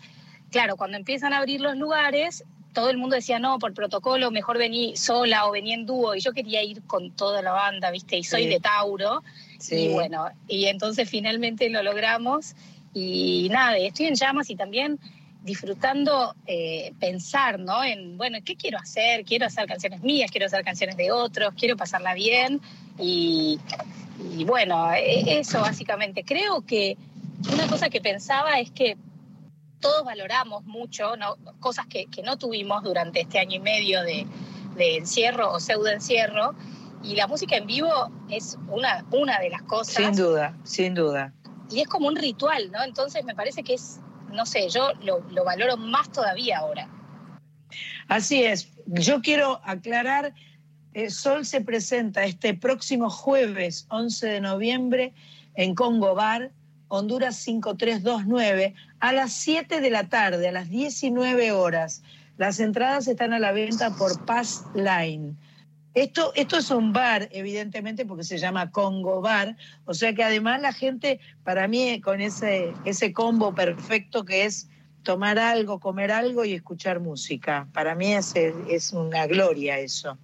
[0.52, 2.44] Claro, cuando empiezan a abrir los lugares,
[2.74, 6.16] todo el mundo decía, no, por protocolo, mejor vení sola o vení en dúo.
[6.16, 8.18] Y yo quería ir con toda la banda, ¿viste?
[8.18, 8.50] Y soy Sí.
[8.50, 9.24] de Tauro.
[9.60, 9.76] Sí.
[9.76, 12.56] Y bueno, y entonces finalmente lo logramos.
[12.94, 15.00] Y nada, estoy en llamas y también
[15.44, 17.84] disfrutando eh, pensar, ¿no?
[17.84, 19.26] En, bueno, ¿qué quiero hacer?
[19.26, 22.62] Quiero hacer canciones mías, quiero hacer canciones de otros, quiero pasarla bien.
[23.00, 23.60] Y,
[24.38, 26.24] y bueno, e- eso básicamente.
[26.24, 26.96] Creo que
[27.52, 28.98] una cosa que pensaba es que
[29.82, 31.36] todos valoramos mucho ¿no?
[31.60, 34.26] cosas que, que no tuvimos durante este año y medio de,
[34.76, 36.56] de encierro o pseudo encierro.
[37.04, 39.96] Y la música en vivo es una, una de las cosas.
[39.96, 41.34] Sin duda, sin duda.
[41.70, 42.84] Y es como un ritual, ¿no?
[42.84, 44.00] Entonces me parece que es,
[44.32, 46.88] no sé, yo lo, lo valoro más todavía ahora.
[48.08, 48.72] Así es.
[48.86, 50.34] Yo quiero aclarar,
[50.94, 55.14] eh, Sol se presenta este próximo jueves 11 de noviembre
[55.56, 56.52] en Congo Bar,
[56.94, 62.04] Honduras 5329, a las 7 de la tarde, a las 19 horas.
[62.38, 65.36] Las entradas están a la venta por Pass Line.
[65.94, 70.60] Esto, esto es un bar, evidentemente, porque se llama Congo Bar, o sea que además
[70.60, 74.68] la gente, para mí, con ese, ese combo perfecto que es
[75.04, 77.70] tomar algo, comer algo y escuchar música.
[77.72, 80.18] Para mí es, es una gloria eso.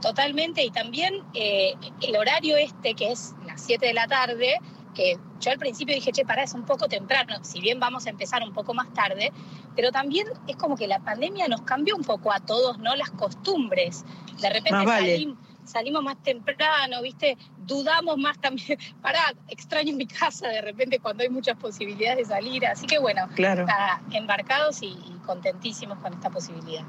[0.00, 4.58] Totalmente, y también eh, el horario este, que es las 7 de la tarde,
[4.98, 8.10] que yo al principio dije, che, pará, es un poco temprano, si bien vamos a
[8.10, 9.32] empezar un poco más tarde,
[9.76, 12.96] pero también es como que la pandemia nos cambió un poco a todos, ¿no?
[12.96, 14.04] Las costumbres.
[14.40, 15.16] De repente Más vale.
[15.16, 17.38] salim- salimos más temprano, ¿viste?
[17.58, 18.76] Dudamos más también.
[19.00, 22.66] Pará, extraño mi casa de repente cuando hay muchas posibilidades de salir.
[22.66, 23.66] Así que bueno, Claro.
[23.66, 26.82] nada, embarcados y, contentísimos con esta posibilidad.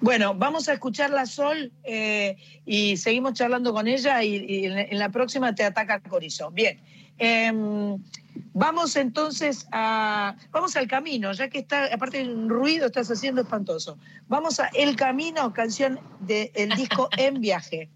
[0.00, 5.08] Bueno, vamos a escucharla Sol eh, y seguimos charlando con ella y, y en, la
[5.08, 6.52] próxima te ataca Corizo.
[6.52, 6.78] Bien.
[7.18, 7.98] Em,
[8.54, 10.36] vamos entonces a.
[10.50, 13.98] Vamos al camino, ya que está, aparte del ruido, estás haciendo espantoso.
[14.28, 17.90] Vamos a El Camino, canción del disco En Viaje.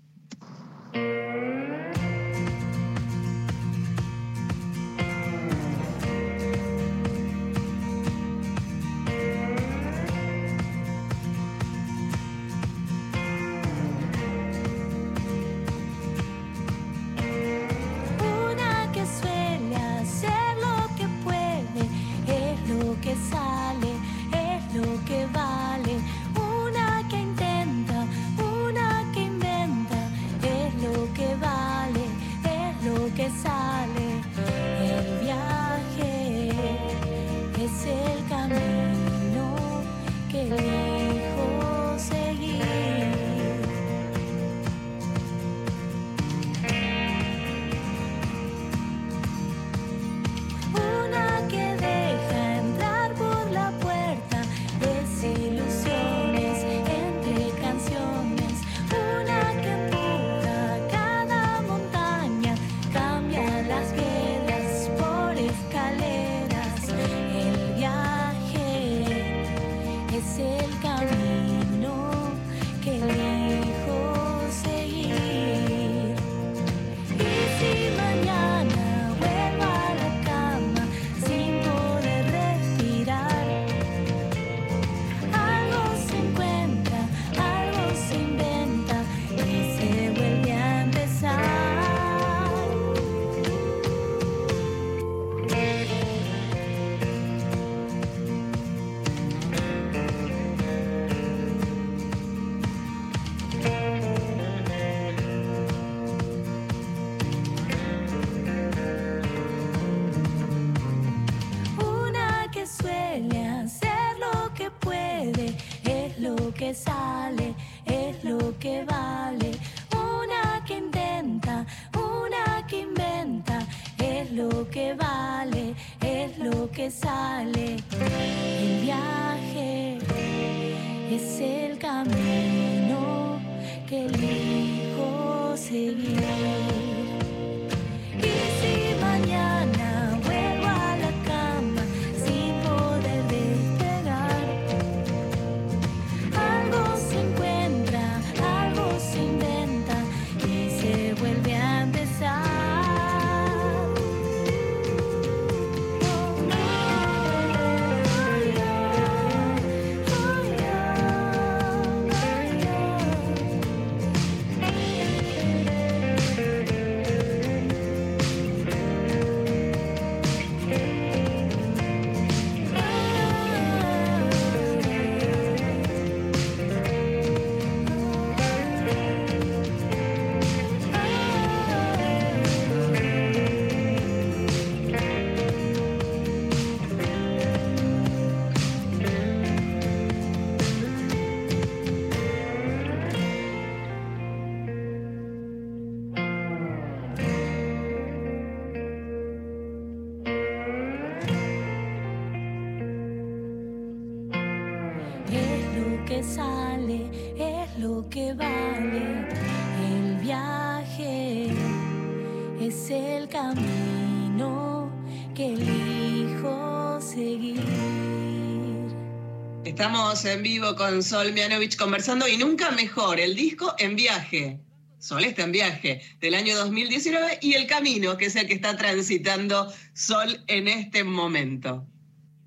[220.23, 224.61] Estamos en vivo con Sol Mianovich conversando y nunca mejor, el disco En Viaje.
[225.01, 228.77] Sol está en viaje del año 2019 y el camino, que es el que está
[228.77, 231.85] transitando Sol en este momento.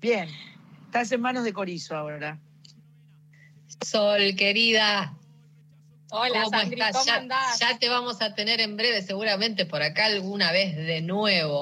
[0.00, 0.26] Bien,
[0.86, 2.40] estás en manos de Corizo ahora.
[3.84, 5.14] Sol, querida.
[6.08, 7.04] Hola, ¿Cómo Sandri, estás?
[7.04, 7.28] ¿cómo
[7.60, 11.60] ya, te vamos a tener en breve, seguramente por acá alguna vez de nuevo.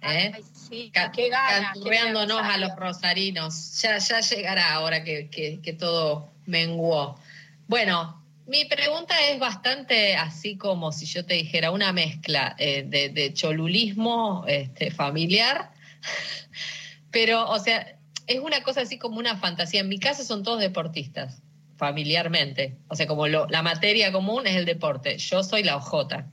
[0.00, 0.30] ¿eh?
[0.32, 1.60] Ay, sí, Ca- qué ganas.
[1.60, 3.80] qué Canturreándonos a los rosarinos.
[3.82, 7.18] Ya, ya llegará ahora que, que- que todo menguó.
[7.66, 8.16] Bueno,
[8.46, 13.34] Mi pregunta es bastante así como si yo te dijera una mezcla eh, de, de
[13.34, 15.70] cholulismo este, familiar,
[17.10, 17.94] pero, o sea,
[18.26, 19.80] es una cosa así como una fantasía.
[19.80, 21.42] En mi casa son todos deportistas,
[21.76, 22.76] familiarmente.
[22.88, 25.18] O sea, como lo- la materia común es el deporte.
[25.18, 26.24] Yo soy la OJ.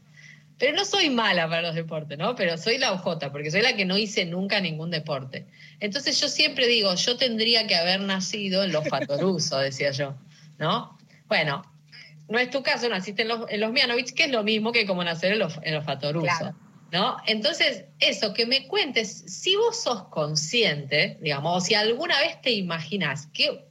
[0.57, 2.35] Pero no soy mala para los deportes, ¿no?
[2.35, 5.45] Pero soy la OJ, porque soy la que no hice nunca ningún deporte.
[5.79, 10.15] Entonces yo siempre digo, yo tendría que haber nacido en los Fatoruso, decía yo,
[10.57, 10.97] ¿no?
[11.27, 11.63] Bueno,
[12.29, 14.85] no es tu caso, naciste en los, en los Mianovich, que es lo mismo que
[14.85, 16.55] como nacer en los, en los Fatoruso, Claro.
[16.91, 17.17] ¿no?
[17.27, 22.51] Entonces, eso, que me cuentes, si vos sos consciente, digamos, o si alguna vez te
[22.51, 23.65] imaginas, ¿qué,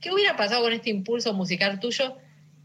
[0.00, 2.16] qué hubiera pasado con este impulso musical tuyo?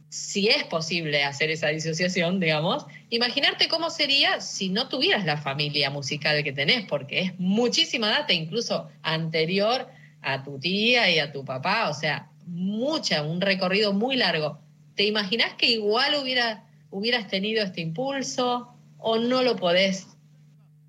[0.10, 5.90] Si es posible hacer esa disociación, digamos, imaginarte cómo sería si no tuvieras la familia
[5.92, 9.88] musical que tenés, porque es muchísima data, incluso anterior
[10.22, 14.60] a tu tía y a tu papá, o sea, mucha, un recorrido muy largo.
[14.96, 20.08] ¿Te imaginás que igual hubiera, hubieras tenido este impulso o no lo podés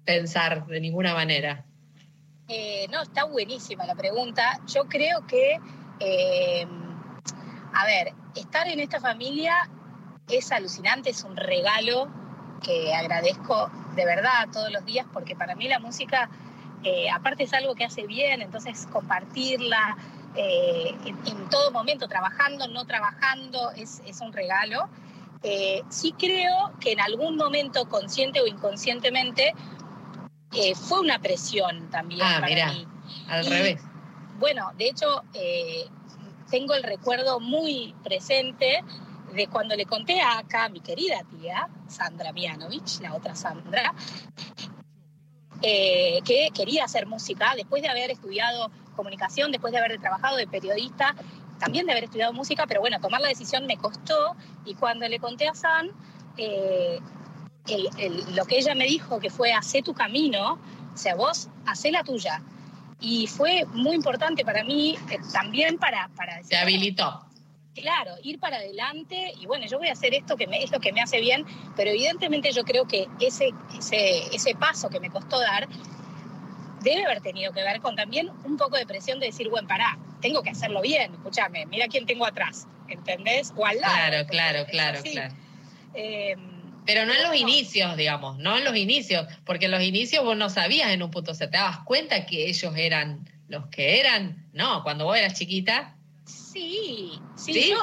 [0.05, 1.65] pensar de ninguna manera?
[2.49, 4.61] Eh, no, está buenísima la pregunta.
[4.67, 5.61] Yo creo que,
[6.01, 6.67] eh,
[7.73, 9.69] a ver, estar en esta familia
[10.29, 12.09] es alucinante, es un regalo
[12.63, 16.29] que agradezco de verdad todos los días, porque para mí la música,
[16.85, 19.97] eh, aparte es algo que hace bien, entonces compartirla
[20.37, 24.89] eh, en, en todo momento, trabajando, no trabajando, es, es un regalo.
[25.43, 29.55] Eh, sí creo que en algún momento, consciente o inconscientemente,
[30.75, 32.87] fue una presión también Ah, para mirá, mí.
[33.29, 33.83] al Y, revés.
[34.39, 35.23] Bueno, de hecho,
[36.51, 38.83] tengo el recuerdo muy presente
[39.35, 43.95] de cuando le conté a acá mi querida tía, Sandra Mianovich, la otra Sandra,
[45.63, 50.47] eh, que quería hacer música después de haber estudiado comunicación, después de haber trabajado de
[50.47, 51.15] periodista,
[51.59, 54.35] también de haber estudiado música, pero bueno, tomar la decisión me costó
[54.65, 55.91] y cuando le conté a San,
[56.37, 56.99] eh,
[58.35, 60.59] lo que ella me dijo que fue, hacé tu camino,
[60.93, 62.43] o sea, vos hacé la tuya.
[63.01, 67.25] Y fue muy importante para mí, eh, también para, para decir, Te habilitó.
[67.75, 70.81] claro, ir para adelante y bueno, yo voy a hacer esto que me, es lo
[70.81, 71.47] que me hace bien,
[71.77, 75.67] pero evidentemente yo creo que ese, ese, ese paso que me costó dar
[76.81, 79.99] debe haber tenido que ver con también un poco de presión de decir, bueno, pará,
[80.21, 83.53] tengo que hacerlo bien, escúchame, mira quién tengo atrás, ¿entendés?
[83.57, 83.95] O al lado.
[83.95, 85.35] Claro, claro, claro, claro.
[85.95, 86.37] Eh,
[86.87, 90.37] Pero no en los inicios, digamos, no en los inicios, porque en los inicios vos
[90.37, 94.01] no sabías en un punto, o sea, te dabas cuenta que ellos eran los que
[94.01, 97.71] eran, no, cuando vos eras chiquita, sí, sí, ¿Sí?
[97.71, 97.77] yo,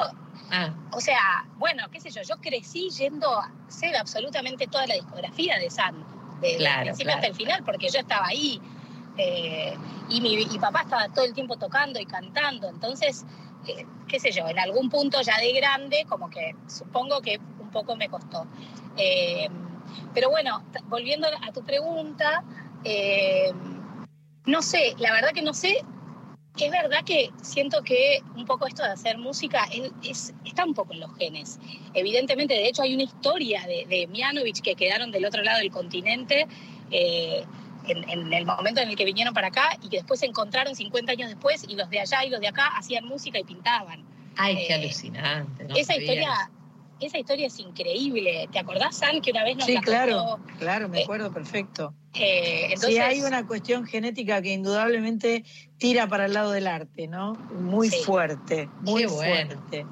[0.50, 4.94] ah, o sea, bueno, qué sé yo, yo crecí yendo a hacer absolutamente toda la
[4.94, 5.94] discografía de San,
[6.40, 7.18] de, del Claro, principio claro.
[7.18, 8.60] hasta el final, porque yo estaba ahí.
[9.18, 9.74] eh,
[10.10, 13.24] y mi y papá estaba todo el tiempo tocando y cantando, entonces,
[13.66, 17.70] eh, qué sé yo, en algún punto ya de grande, como que supongo que un
[17.70, 18.46] poco me costó.
[18.98, 19.48] Eh,
[20.14, 22.42] pero bueno, volviendo a tu pregunta,
[22.84, 23.52] eh,
[24.46, 25.84] no sé, la verdad que no sé
[26.58, 30.74] es verdad que siento que un poco esto de hacer música es, es- está un
[30.74, 31.60] poco en los genes.
[31.94, 35.70] Evidentemente, de hecho, hay una historia de, de Mianovich que quedaron del otro lado del
[35.70, 36.48] continente
[36.90, 37.44] eh,
[37.86, 40.74] en, en el momento en el que vinieron para acá y que después se encontraron
[40.74, 44.02] 50 años después y los de allá y los de acá hacían música y pintaban.
[44.36, 45.64] ay, qué Eh, alucinante.
[45.64, 46.50] no esa historia...
[47.00, 48.48] Esa historia es increíble.
[48.50, 50.42] ¿Te acordás, San, que una vez nos Sí, la claro, contó?
[50.58, 51.94] claro, me Eh, acuerdo perfecto.
[52.14, 55.44] Eh, entonces, sí, hay una cuestión genética que indudablemente
[55.76, 57.44] tira para el lado del arte, ¿no?
[57.48, 58.02] Muy Sí.
[58.02, 59.32] fuerte, muy Qué bueno.
[59.32, 59.90] fuerte.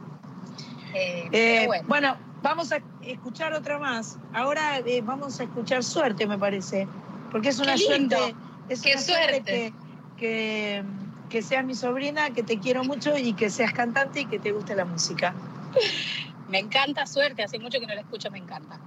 [0.94, 1.84] eh, Eh, bueno.
[1.86, 2.18] bueno.
[2.40, 4.20] vamos a escuchar otra más.
[4.32, 6.90] Ahora vamos a escuchar suerte, me parece,
[7.28, 8.16] porque es una Qué lindo.
[8.16, 8.38] suerte,
[8.68, 9.52] es Qué una suerte suerte.
[9.52, 9.76] que,
[10.16, 10.84] que,
[11.28, 14.52] que seas mi sobrina, que te quiero mucho y que seas cantante y que te
[14.52, 15.38] guste la música.
[16.48, 18.80] Me encanta suerte, hace mucho que no la escucho, me encanta.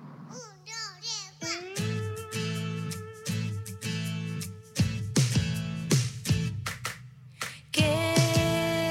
[7.72, 8.90] ¿Qué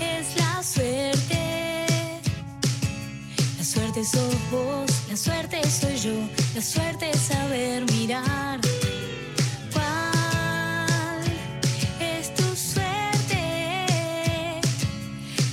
[0.00, 1.86] es la suerte?
[3.56, 8.60] La suerte sos vos, la suerte soy yo, la suerte es saber mirar.
[9.72, 11.24] ¿Cuál
[12.00, 13.40] es tu suerte?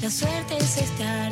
[0.01, 1.31] La suerte es estar,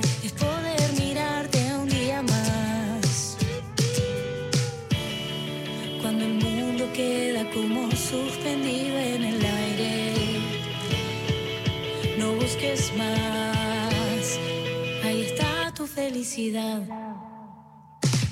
[15.93, 16.81] felicidad.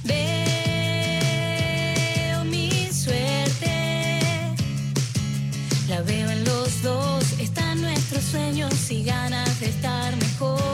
[0.03, 0.45] Veo
[2.45, 3.75] mi suerte,
[5.89, 10.68] la veo en los dos, están nuestros sueños y ganas de estar mejor.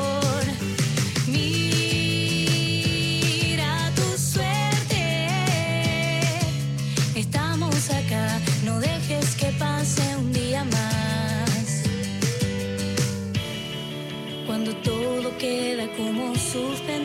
[16.56, 17.05] sus pensamientos.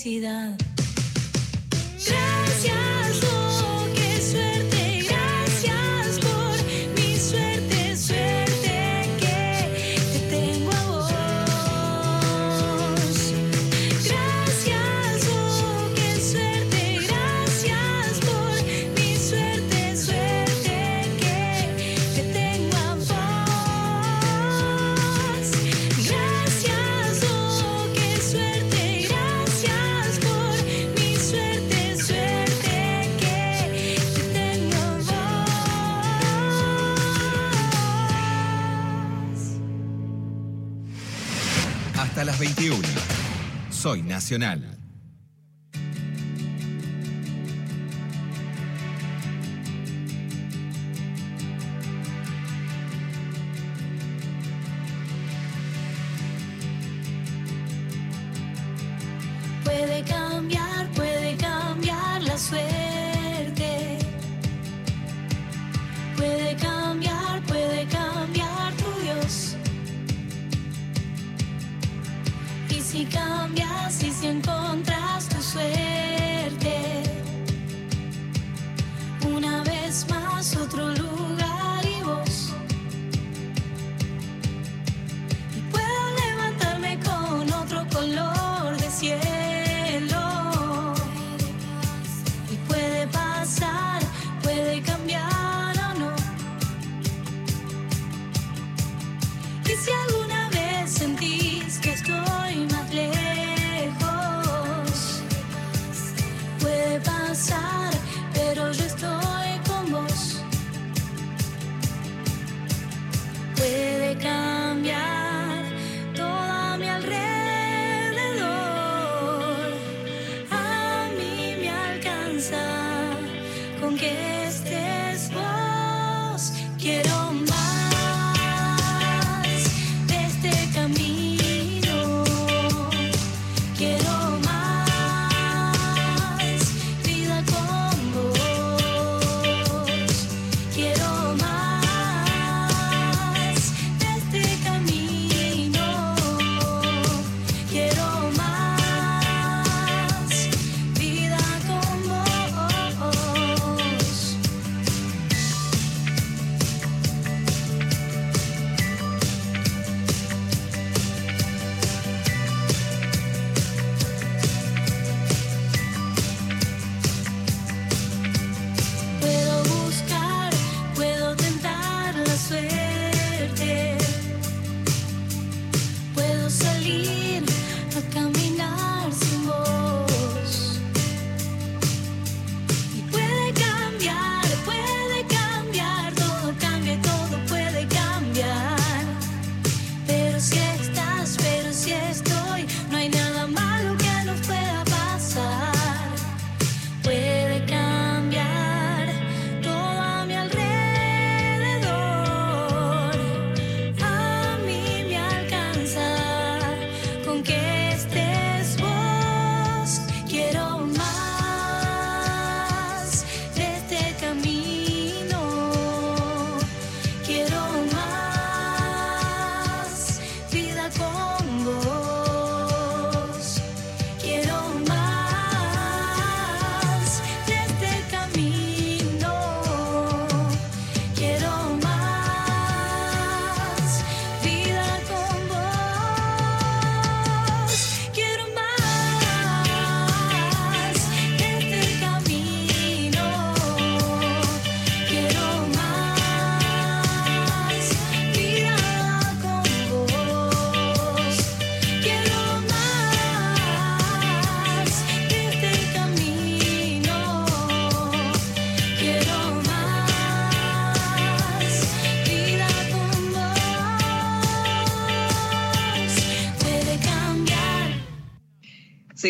[0.00, 0.59] felicidad.
[43.80, 44.79] Soy Nacional.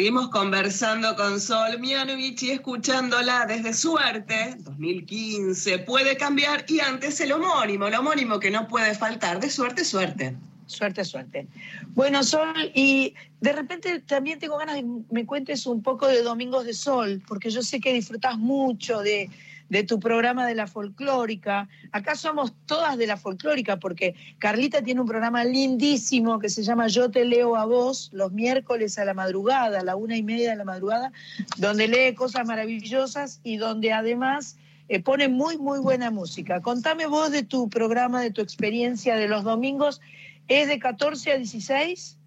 [0.00, 7.32] Seguimos conversando con Sol Mianovich y escuchándola desde Suerte, 2015, Puede Cambiar y antes el
[7.32, 10.34] homónimo, el homónimo que no puede faltar, de Suerte, Suerte.
[10.64, 11.48] Suerte, suerte.
[11.88, 13.12] Bueno, Sol, y
[13.42, 17.22] de repente también tengo ganas de que me cuentes un poco de Domingos de Sol,
[17.28, 19.28] porque yo sé que disfrutas mucho de,
[19.70, 21.68] de tu programa de la folclórica.
[21.92, 26.88] Acá somos todas de la folclórica, porque Carlita tiene un programa lindísimo que se llama
[26.88, 30.50] Yo te leo a vos, los miércoles a la madrugada, a la una y media
[30.50, 31.12] de la madrugada,
[31.56, 36.60] donde lee cosas maravillosas y donde además eh, pone muy, muy buena música.
[36.60, 40.00] Contame vos de tu programa, de tu experiencia de los domingos.
[40.48, 42.18] ¿Es de 14 a 16?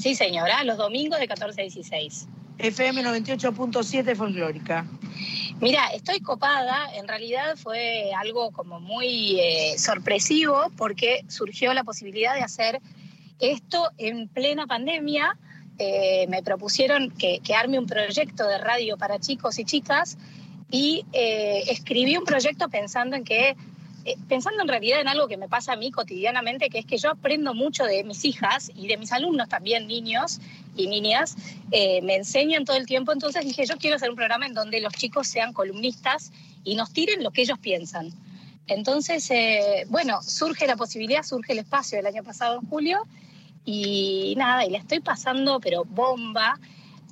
[0.00, 2.26] Sí, señora, los domingos de 14 a 16.
[2.58, 4.86] FM 98.7 folclórica.
[5.60, 12.34] Mira, estoy copada, en realidad fue algo como muy eh, sorpresivo porque surgió la posibilidad
[12.34, 12.80] de hacer
[13.40, 15.38] esto en plena pandemia.
[15.78, 20.16] Eh, me propusieron que, arme un proyecto de radio para chicos y chicas
[20.70, 23.56] y eh, escribí un proyecto pensando en que
[24.28, 27.10] pensando en realidad en algo que me pasa a mí cotidianamente, que es que yo
[27.10, 30.40] aprendo mucho de mis hijas y de mis alumnos también, niños
[30.76, 31.36] y niñas,
[31.72, 34.80] eh, me enseñan todo el tiempo, entonces dije, yo quiero hacer un programa en donde
[34.80, 36.32] los chicos sean columnistas
[36.64, 38.12] y nos tiren lo que ellos piensan.
[38.68, 43.06] Entonces, eh, bueno, surge la posibilidad, surge el espacio el año pasado en julio
[43.64, 46.58] y nada, y la estoy pasando, pero bomba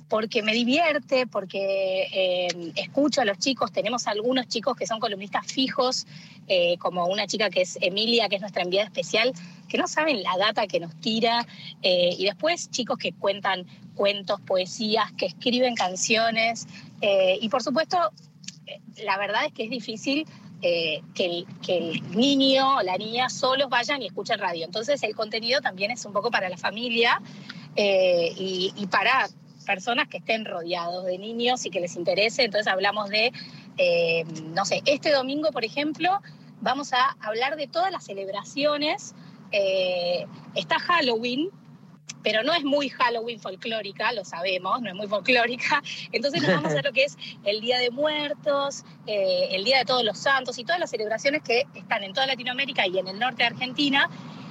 [0.09, 5.51] porque me divierte, porque eh, escucho a los chicos, tenemos algunos chicos que son columnistas
[5.51, 6.05] fijos,
[6.47, 9.33] eh, como una chica que es Emilia, que es nuestra enviada especial,
[9.67, 11.47] que no saben la data que nos tira,
[11.81, 13.65] eh, y después chicos que cuentan
[13.95, 16.67] cuentos, poesías, que escriben canciones,
[17.01, 17.97] eh, y por supuesto,
[19.03, 20.27] la verdad es que es difícil
[20.61, 21.01] que,
[21.67, 24.65] el, niño o la niña solos vayan y escuchen radio.
[24.65, 27.21] Entonces el contenido también es un poco para la familia
[27.75, 29.29] y para
[29.65, 32.43] personas que estén rodeados de niños y que les interese.
[32.43, 33.31] Entonces hablamos de,
[33.77, 34.23] eh,
[34.53, 36.21] no sé, este domingo, por ejemplo,
[36.61, 39.13] vamos a hablar de todas las celebraciones.
[39.51, 40.25] Eh,
[40.55, 41.49] está Halloween,
[42.23, 45.83] pero no es muy Halloween folclórica, lo sabemos, no es muy folclórica.
[46.11, 49.85] Entonces nos vamos a lo que es el Día de Muertos, eh, el Día de
[49.85, 53.19] Todos los Santos y todas las celebraciones que están en toda Latinoamérica y en el
[53.19, 54.09] norte de Argentina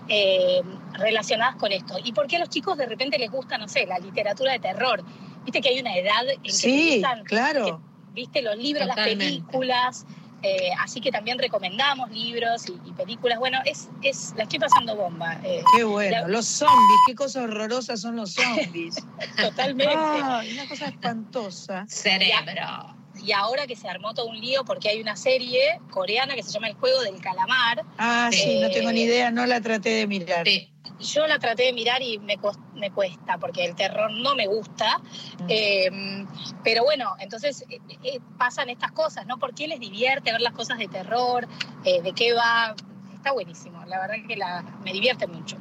[0.08, 0.62] eh,
[0.94, 1.96] relacionadas con esto.
[2.02, 4.58] ¿Y por qué a los chicos de repente les gusta, no sé, la literatura de
[4.58, 5.02] terror?
[5.44, 7.64] Viste que hay una edad en que Sí, te gustan, claro.
[7.66, 9.24] que- viste los libros, Totalmente.
[9.24, 10.06] las películas,
[10.42, 13.38] eh, así que también recomendamos libros y, y películas.
[13.38, 15.40] Bueno, es, es, la estoy pasando bomba.
[15.42, 16.20] eh, Qué bueno.
[16.22, 18.94] La- Los zombies, qué cosas horrorosas son los zombies.
[19.40, 19.94] totalmente.
[19.96, 21.86] Ay, una cosa espantosa.
[21.88, 22.94] Cerebro.
[23.22, 26.50] Y ahora que se armó todo un lío porque hay una serie coreana que se
[26.50, 30.06] llama El Juego del Calamar, Ah, sí, no tengo ni idea, no la traté de
[30.06, 30.46] mirar.
[30.46, 30.70] Sí.
[31.00, 32.38] yo la traté de mirar y me,
[32.74, 34.98] me cuesta porque el terror no me gusta.
[35.38, 35.46] Mm.
[35.48, 36.26] Eh,
[36.62, 39.38] pero bueno, entonces eh, eh, pasan estas cosas, ¿no?
[39.38, 41.46] ¿Por qué les divierte ver las cosas de terror?
[41.84, 42.74] Eh, ¿De qué va?
[43.14, 45.56] Está buenísimo, la verdad que la, me divierte mucho.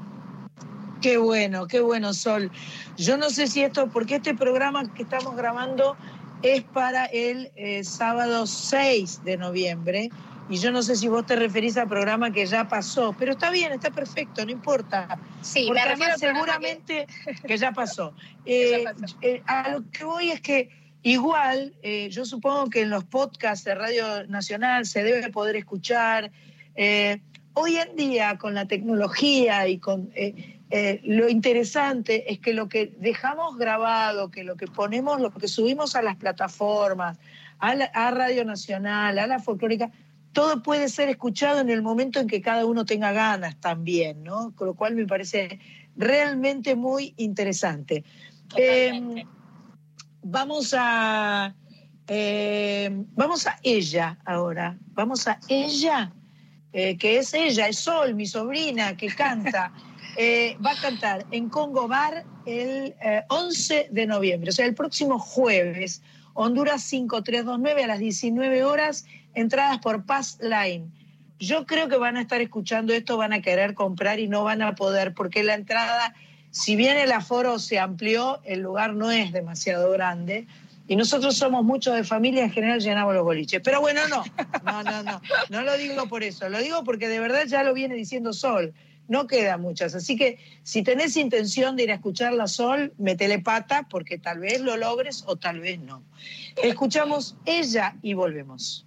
[1.01, 2.49] Qué bueno, qué bueno, Sol.
[2.97, 5.97] Yo no sé si esto, porque este programa que estamos grabando
[6.43, 10.09] es para el eh, sábado 6 de noviembre,
[10.49, 13.49] y yo no sé si vos te referís al programa que ya pasó, pero está
[13.49, 15.17] bien, está perfecto, no importa.
[15.41, 17.07] Sí, Porque me refiero además seguramente
[17.47, 17.57] que...
[17.57, 18.13] ya pasó.
[18.45, 19.17] Eh, ya pasó.
[19.21, 20.69] eh, a lo que voy es que
[21.01, 21.73] igual,
[22.09, 26.31] yo supongo que en los podcasts de Radio Nacional se debe poder escuchar.
[27.53, 30.11] hoy en día, con la tecnología y con
[30.71, 35.47] eh, lo interesante es que lo que dejamos grabado, que lo que ponemos, lo que
[35.47, 37.17] subimos a las plataformas,
[37.59, 39.91] a, la- a Radio Nacional, a la folclórica,
[40.31, 44.53] todo puede ser escuchado en el momento en que cada uno tenga ganas también, ¿no?
[44.55, 45.59] Con lo cual me parece
[45.95, 48.03] realmente muy interesante.
[48.55, 49.25] Eh,
[50.23, 51.53] vamos a
[52.07, 54.77] eh, vamos a ella ahora.
[54.93, 56.11] Vamos a ella,
[56.73, 59.71] eh, que es ella, es Sol, mi sobrina, que canta.
[60.15, 64.75] Eh, va a cantar en Congo Bar el eh, 11 de noviembre, o sea, el
[64.75, 66.03] próximo jueves,
[66.35, 70.85] Honduras 5329 a las 19 horas, entradas por Pass Line.
[71.39, 74.61] Yo creo que van a estar escuchando esto, van a querer comprar y no van
[74.61, 76.13] a poder, porque la entrada,
[76.51, 80.47] si bien el aforo se amplió, el lugar no es demasiado grande.
[80.87, 83.61] Y nosotros somos muchos de familia, en general llenamos los boliches.
[83.63, 84.23] Pero bueno, no,
[84.63, 87.73] no, no, no, no lo digo por eso, lo digo porque de verdad ya lo
[87.73, 88.73] viene diciendo Sol,
[89.07, 89.95] no quedan muchas.
[89.95, 94.39] Así que si tenés intención de ir a escuchar la Sol, metele pata porque tal
[94.39, 96.03] vez lo logres o tal vez no.
[96.61, 98.85] Escuchamos ella y volvemos.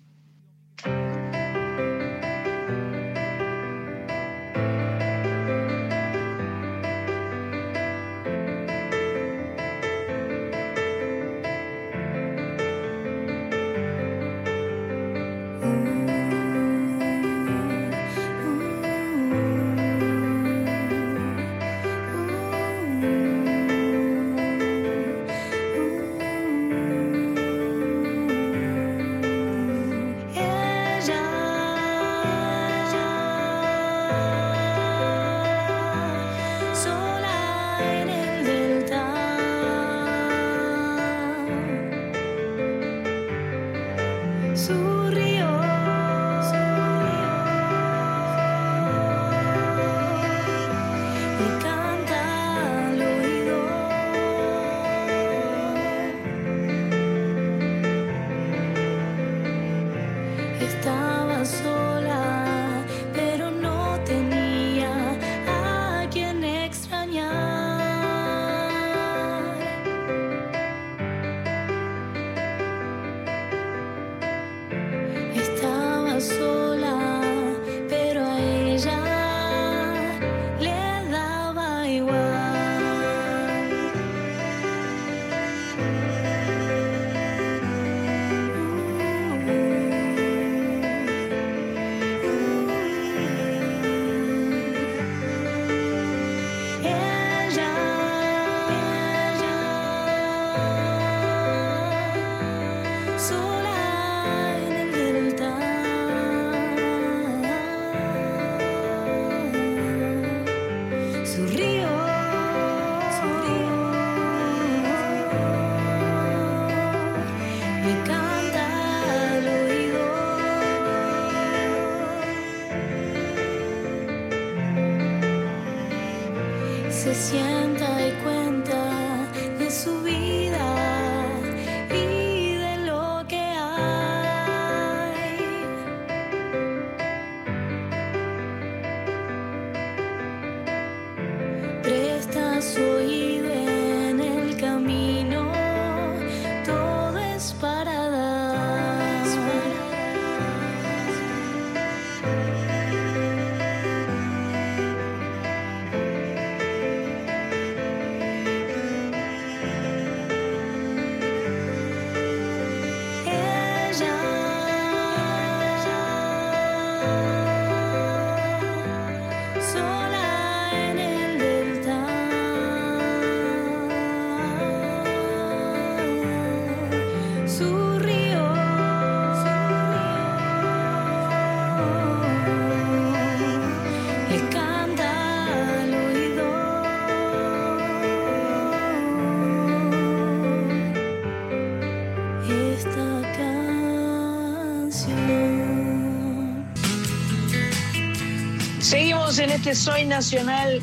[199.76, 200.80] Soy Nacional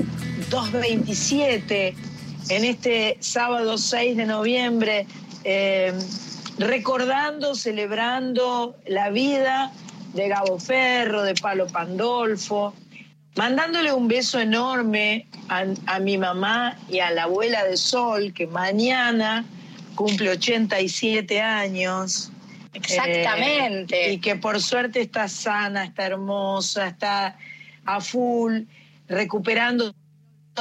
[0.51, 1.95] 227,
[2.49, 5.07] en este sábado 6 de noviembre,
[5.43, 5.91] eh,
[6.59, 9.71] recordando, celebrando la vida
[10.13, 12.75] de Gabo Ferro, de Palo Pandolfo,
[13.35, 18.45] mandándole un beso enorme a, a mi mamá y a la abuela de Sol, que
[18.45, 19.43] mañana
[19.95, 22.31] cumple 87 años.
[22.73, 24.09] Exactamente.
[24.09, 27.37] Eh, y que por suerte está sana, está hermosa, está
[27.85, 28.61] a full,
[29.07, 29.93] recuperando.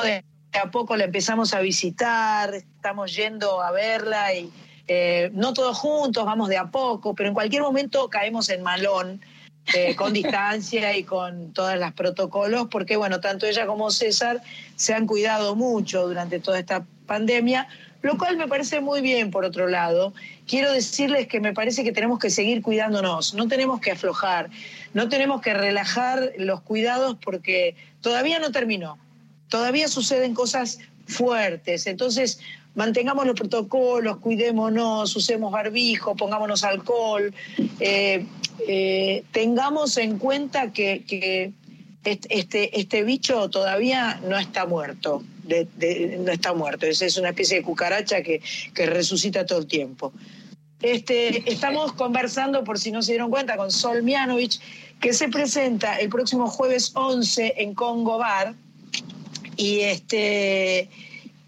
[0.02, 0.24] De
[0.58, 4.50] a poco la empezamos a visitar, estamos yendo a verla y
[4.86, 9.20] eh, no todos juntos, vamos de a poco, pero en cualquier momento caemos en malón.
[9.74, 14.42] eh, con distancia y con todos los protocolos, porque bueno, tanto ella como César
[14.76, 17.68] se han cuidado mucho durante toda esta pandemia,
[18.02, 20.12] lo cual me parece muy bien por otro lado.
[20.48, 24.50] Quiero decirles que me parece que tenemos que seguir cuidándonos, no tenemos que aflojar,
[24.92, 28.98] no tenemos que relajar los cuidados porque todavía no terminó,
[29.48, 32.38] todavía suceden cosas fuertes, entonces
[32.74, 37.32] mantengamos los protocolos, cuidémonos, usemos barbijo, pongámonos alcohol,
[37.80, 38.26] eh,
[38.68, 41.52] eh, tengamos en cuenta que,
[42.04, 47.62] este, este, bicho todavía no está muerto, no está muerto, es, es una especie de
[47.62, 48.42] cucaracha que,
[48.74, 50.12] que resucita todo el tiempo.
[50.82, 54.60] Este, estamos conversando, por si no se dieron cuenta, con Sol Mianovich,
[55.02, 58.54] que se presenta el próximo jueves 11 en Congo Bar.
[59.56, 60.88] Y, este,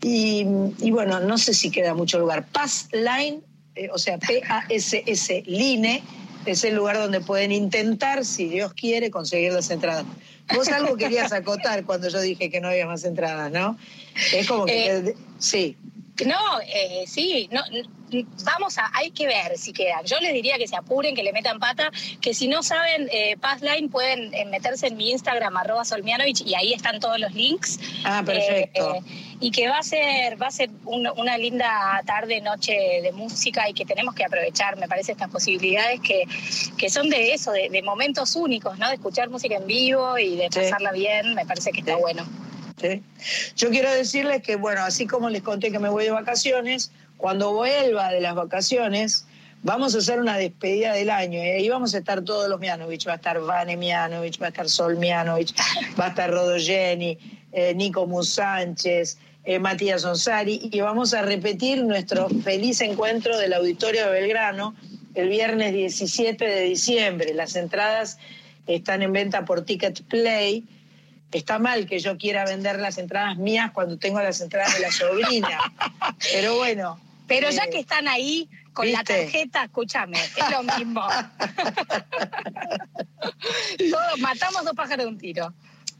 [0.02, 0.44] y,
[0.80, 2.46] y bueno, no sé si queda mucho lugar.
[2.48, 3.40] Pass Line,
[3.76, 6.02] eh, o sea, P-A-S-S Line,
[6.44, 10.04] es el lugar donde pueden intentar, si Dios quiere, conseguir las entradas.
[10.52, 13.78] Vos algo querías acotar cuando yo dije que no había más entradas, ¿no?
[14.32, 14.96] Es como que...
[14.96, 15.76] Eh, sí.
[16.24, 16.38] No,
[16.72, 17.60] eh, sí, no,
[18.44, 20.04] vamos a, hay que ver si quedan.
[20.04, 23.36] Yo les diría que se apuren, que le metan pata, que si no saben eh,
[23.36, 27.80] Passline pueden eh, meterse en mi Instagram, arroba solmianovich, y ahí están todos los links.
[28.04, 28.94] Ah, perfecto.
[28.94, 33.00] Eh, eh, y que va a ser, va a ser un- una linda tarde, noche
[33.02, 36.26] de música y que tenemos que aprovechar, me parece, estas posibilidades que,
[36.78, 38.86] que son de eso, de, de momentos únicos, ¿no?
[38.88, 40.60] De escuchar música en vivo y de Sí.
[40.60, 42.00] pasarla bien, me parece que está Sí.
[42.00, 42.24] bueno.
[43.56, 47.52] Yo quiero decirles que, bueno, así como les conté que me voy de vacaciones, cuando
[47.52, 49.26] vuelva de las vacaciones,
[49.62, 51.40] vamos a hacer una despedida del año.
[51.40, 51.56] ¿eh?
[51.56, 53.08] Ahí vamos a estar todos los Mianovich.
[53.08, 55.54] Va a estar Vane Mianovich, va a estar Sol Mianovich,
[55.98, 57.18] va a estar Rodo Jenny,
[57.52, 64.06] eh, Nico Musánchez, eh, Matías Onsari, y vamos a repetir nuestro feliz encuentro del Auditorio
[64.06, 64.74] de Belgrano
[65.14, 67.34] el viernes 17 de diciembre.
[67.34, 68.18] Las entradas
[68.66, 70.64] están en venta por Ticket Play.
[71.34, 74.92] Está mal que yo quiera vender las entradas mías cuando tengo las entradas de la
[74.92, 75.58] sobrina.
[76.32, 77.00] Pero bueno.
[77.26, 81.00] Pero ya eh, que están ahí con la tarjeta, escúchame, es lo mismo.
[83.90, 85.52] Todos matamos dos pájaros de un tiro.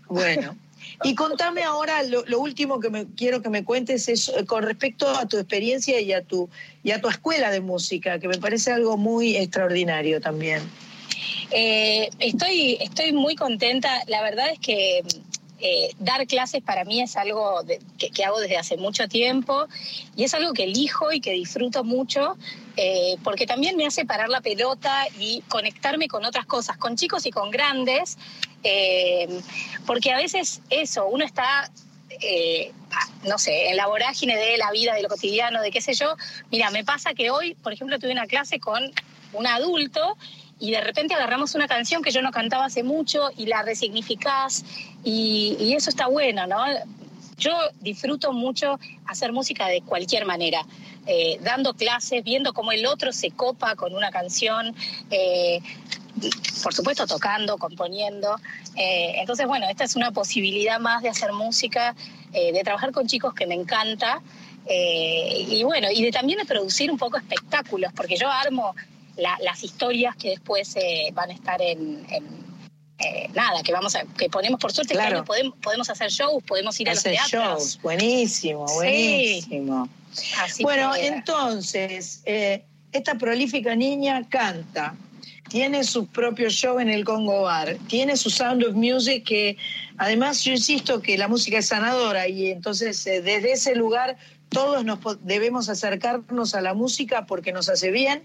[0.06, 0.56] Bueno.
[1.02, 4.62] Y contame ahora, lo, lo último que me, quiero que me cuentes es eh, con
[4.62, 6.48] respecto a tu experiencia y a tu,
[6.84, 10.62] y a tu escuela de música, que me parece algo muy extraordinario también.
[11.50, 14.02] Eh, estoy, estoy muy contenta.
[14.06, 15.02] La verdad es que
[15.60, 17.62] eh, dar clases para mí es algo
[17.98, 19.66] que, hago desde hace mucho tiempo
[20.16, 22.36] y es algo que elijo y que disfruto mucho
[22.76, 27.24] eh, porque también me hace parar la pelota y conectarme con otras cosas, con chicos
[27.24, 28.18] y con grandes,
[29.86, 31.70] porque a veces eso, uno está
[33.24, 36.16] no sé, en la vorágine de la vida, de lo cotidiano, de qué sé yo.
[36.50, 38.92] Mira, me pasa que hoy, por ejemplo, tuve una clase con
[39.32, 40.16] un adulto
[40.64, 44.64] y de repente agarramos una canción que yo no cantaba hace mucho y la resignificás
[45.04, 46.64] y, eso está bueno, ¿no?
[47.36, 50.64] Yo disfruto mucho hacer música de cualquier manera,
[51.06, 54.74] eh, dando clases, viendo cómo el otro se copa con una canción,
[55.10, 55.60] eh,
[56.62, 58.36] por supuesto tocando, componiendo.
[58.74, 61.94] Eh, entonces, bueno, esta es una posibilidad más de hacer música,
[62.32, 64.22] de trabajar con chicos que me encanta.
[64.66, 68.74] y bueno, y de también de producir un poco espectáculos, porque yo armo
[69.16, 72.24] la- las historias que después eh, van a estar en, en,
[72.98, 75.24] eh, nada, que vamos a, que ponemos por suerte Claro.
[75.24, 77.30] podemos, podemos hacer shows, podemos ir a los teatros.
[77.30, 78.74] shows, buenísimo, Sí.
[78.74, 79.88] buenísimo.
[80.40, 84.94] Así Bueno, que- entonces, eh, esta prolífica niña canta,
[85.48, 89.56] tiene su propio show en el Congo Bar, tiene su Sound of Music que
[89.98, 94.16] además yo insisto que la música es sanadora y entonces eh, desde ese lugar
[94.54, 98.22] todos nos debemos acercarnos a la música porque nos hace bien,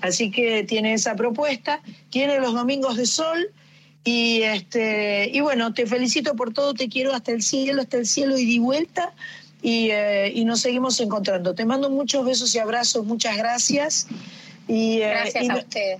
[0.00, 1.80] así que tiene esa propuesta,
[2.10, 3.50] tiene los domingos de sol
[4.04, 8.06] y este y bueno, te felicito por todo, te quiero hasta el cielo, hasta el
[8.06, 9.12] cielo y di vuelta
[9.62, 11.54] y, eh, y nos seguimos encontrando.
[11.54, 14.06] Te mando muchos besos y abrazos, muchas gracias.
[14.68, 15.98] Y, eh, Gracias y a ustedes.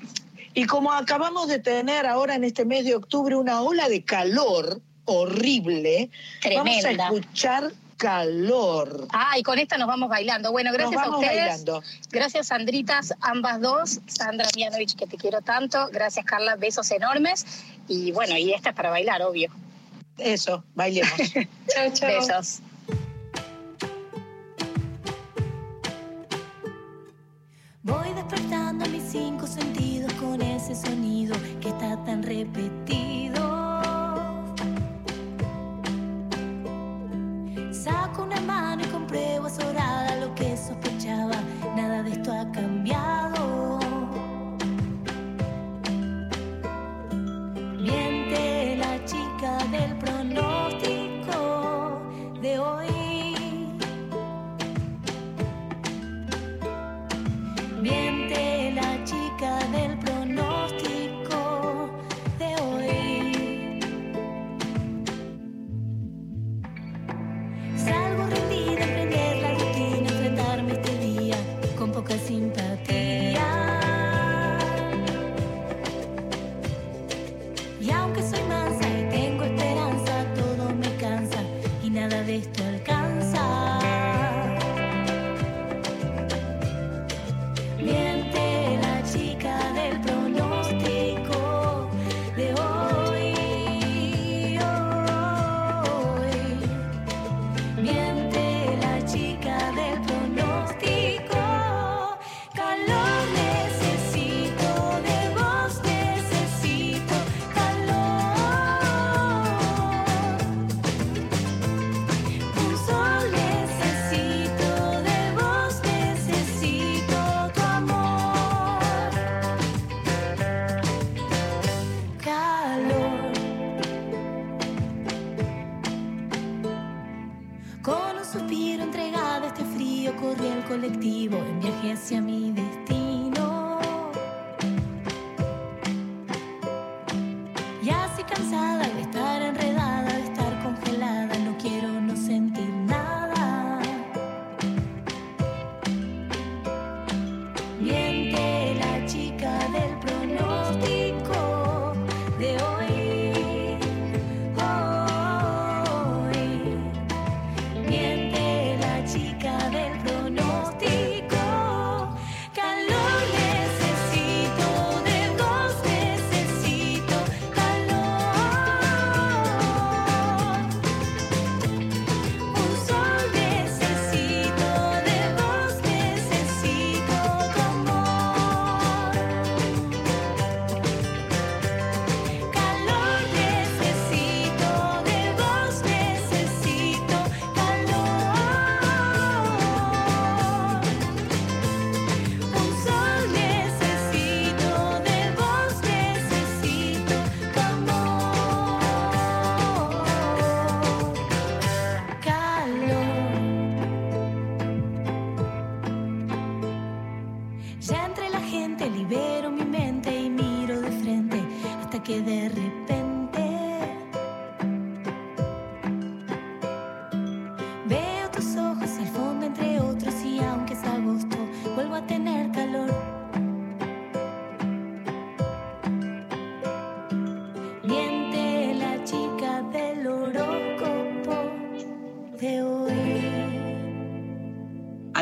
[0.55, 4.81] y como acabamos de tener ahora en este mes de octubre una ola de calor
[5.05, 6.09] horrible,
[6.55, 7.05] vamos a Tremenda.
[7.09, 9.07] escuchar calor.
[9.13, 10.51] Ah, y con esta nos vamos bailando.
[10.51, 11.43] Bueno, gracias Nos a vamos ustedes.
[11.43, 11.83] bailando.
[12.11, 14.01] Gracias, Sandritas, ambas dos.
[14.07, 15.87] Sandra Mianovich, que te quiero tanto.
[15.93, 17.45] Gracias, Carla, besos enormes.
[17.89, 19.53] Y bueno, y esta es para bailar, obvio.
[20.17, 21.13] Eso, bailemos.
[21.69, 22.09] Chao, chao.
[22.09, 22.61] Besos.
[27.83, 33.50] Voy despertando mis cinco sentidos con ese sonido que está tan repetido.
[37.83, 41.37] Saco una mano y compruebo azorada lo que sospechaba.
[41.75, 43.80] Nada de esto ha cambiado.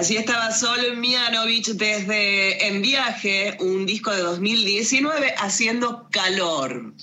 [0.09, 6.95] Allí estaba Sol Mianovich desde En Viaje, un disco de 2019, haciendo calor.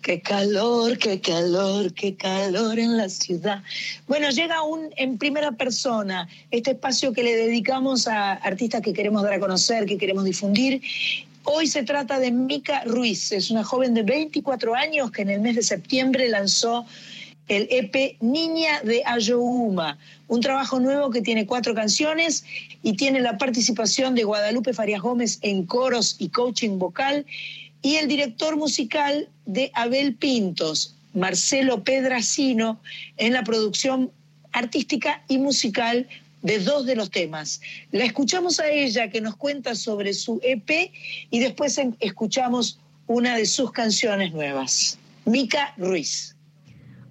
[0.00, 3.64] Qué calor, qué calor, qué calor en la ciudad.
[4.06, 9.24] Bueno, llega un en primera persona, este espacio que le dedicamos a artistas que queremos
[9.24, 10.80] dar a conocer, que queremos difundir.
[11.42, 15.40] Hoy se trata de Mica Ruiz, es una joven de 24 años que en el
[15.40, 16.86] mes de septiembre lanzó
[17.48, 19.98] el EP Niña de Ayohuma,
[20.28, 22.44] un trabajo nuevo que tiene cuatro canciones
[22.82, 27.26] y tiene la participación de Guadalupe Farias Gómez en coros y coaching vocal
[27.82, 32.80] y el director musical de Abel Pintos, Marcelo Pedracino,
[33.16, 34.10] en la producción
[34.52, 36.06] artística y musical
[36.42, 37.60] de dos de los temas.
[37.90, 40.92] La escuchamos a ella que nos cuenta sobre su EP
[41.30, 44.98] y después escuchamos una de sus canciones nuevas.
[45.24, 46.34] Mica Ruiz.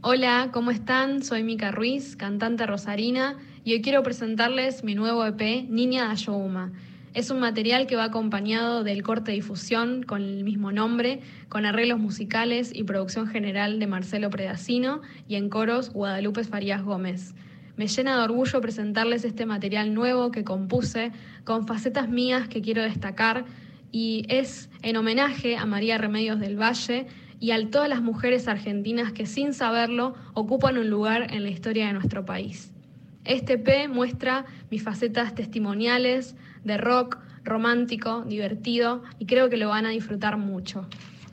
[0.03, 1.21] Hola, ¿cómo están?
[1.21, 6.71] Soy Mica Ruiz, cantante rosarina, y hoy quiero presentarles mi nuevo EP, Niña de Ayohuma.
[7.13, 11.19] Es un material que va acompañado del corte difusión con el mismo nombre,
[11.49, 17.35] con arreglos musicales y producción general de Marcelo Predacino y en coros Guadalupe Farías Gómez.
[17.77, 21.11] Me llena de orgullo presentarles este material nuevo que compuse
[21.43, 23.45] con facetas mías que quiero destacar
[23.91, 27.05] y es en homenaje a María Remedios del Valle
[27.41, 31.87] y a todas las mujeres argentinas que sin saberlo ocupan un lugar en la historia
[31.87, 32.71] de nuestro país.
[33.25, 39.87] Este P muestra mis facetas testimoniales de rock, romántico, divertido y creo que lo van
[39.87, 40.87] a disfrutar mucho.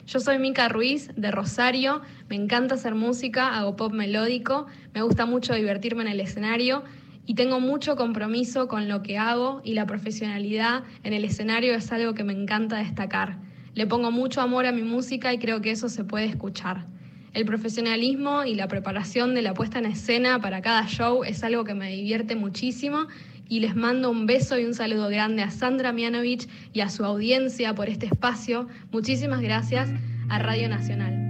[0.07, 5.27] Yo soy Mica Ruiz de Rosario, me encanta hacer música, hago pop melódico, me gusta
[5.27, 6.85] mucho divertirme en el escenario
[7.27, 11.93] y tengo mucho compromiso con lo que hago y la profesionalidad en el escenario es
[11.93, 13.48] algo que me encanta destacar.
[13.79, 16.85] Le pongo mucho amor a mi música y creo que eso se puede escuchar.
[17.33, 21.63] El profesionalismo y la preparación de la puesta en escena para cada show es algo
[21.63, 23.07] que me divierte muchísimo
[23.49, 27.05] y les mando un beso y un saludo grande a Sandra Mianovich y a su
[27.05, 28.67] audiencia por este espacio.
[28.91, 29.89] Muchísimas gracias
[30.29, 31.28] a Radio Nacional.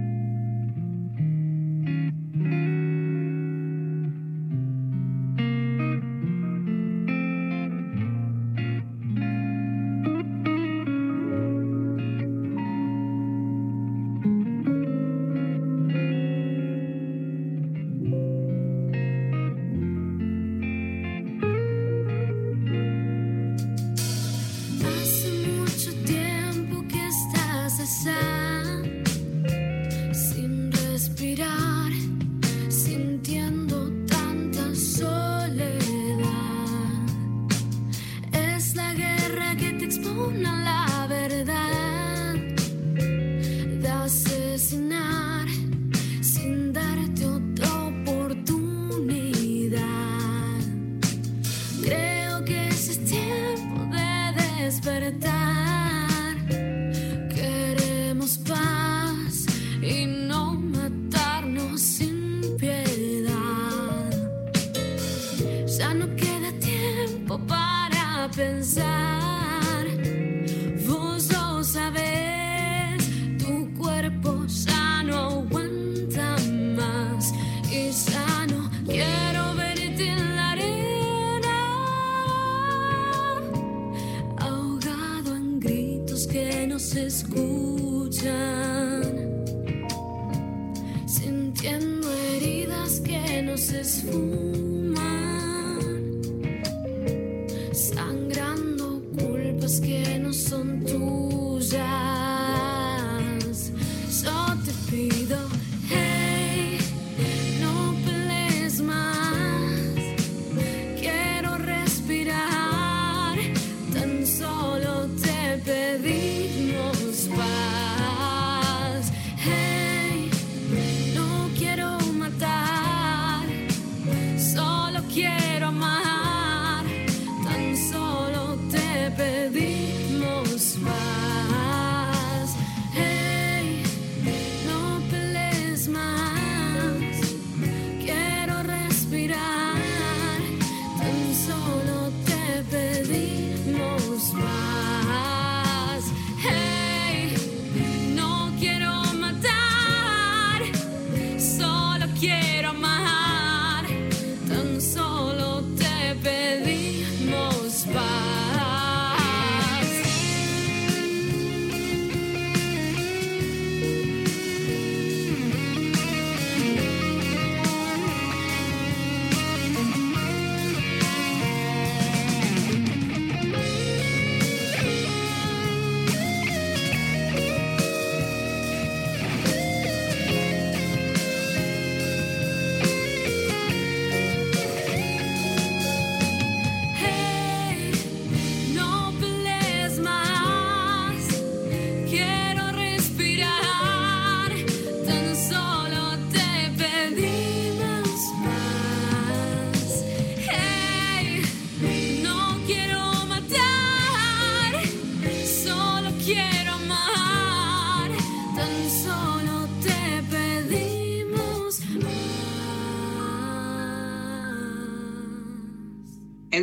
[94.19, 94.88] Se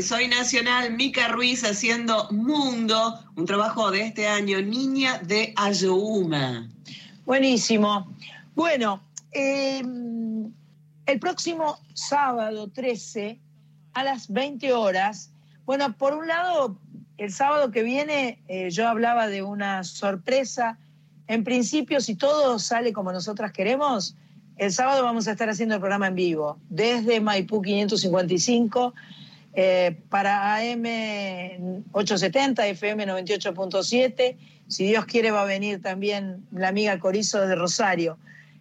[0.03, 6.69] Soy Nacional, Mica Ruiz haciendo Mundo, un trabajo de este año, Niña de Ayohuma.
[7.25, 8.13] Buenísimo.
[8.55, 9.01] Bueno,
[9.33, 9.83] eh,
[11.07, 13.39] el próximo sábado 13
[13.95, 15.31] a las 20 horas,
[15.65, 16.77] bueno, por un lado,
[17.17, 20.79] el sábado que viene eh, yo hablaba de una sorpresa.
[21.27, 24.15] En principio, si todo sale como nosotras queremos,
[24.57, 28.95] el sábado vamos a estar haciendo el programa en vivo, desde Maipú 555
[29.59, 30.85] eh, para AM
[31.93, 34.37] 870, FM 98.7.
[34.69, 38.19] Si Dios quiere va a venir también la amiga Corizo desde Rosario.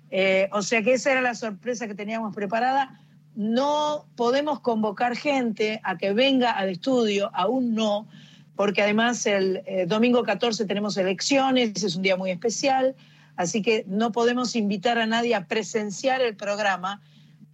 [0.09, 2.97] Eh, o sea que esa era la sorpresa que teníamos preparada.
[3.35, 8.07] No podemos convocar gente a que venga al estudio, aún no,
[8.55, 12.95] porque además el eh, domingo 14 tenemos elecciones, es un día muy especial,
[13.35, 17.01] así que no podemos invitar a nadie a presenciar el programa,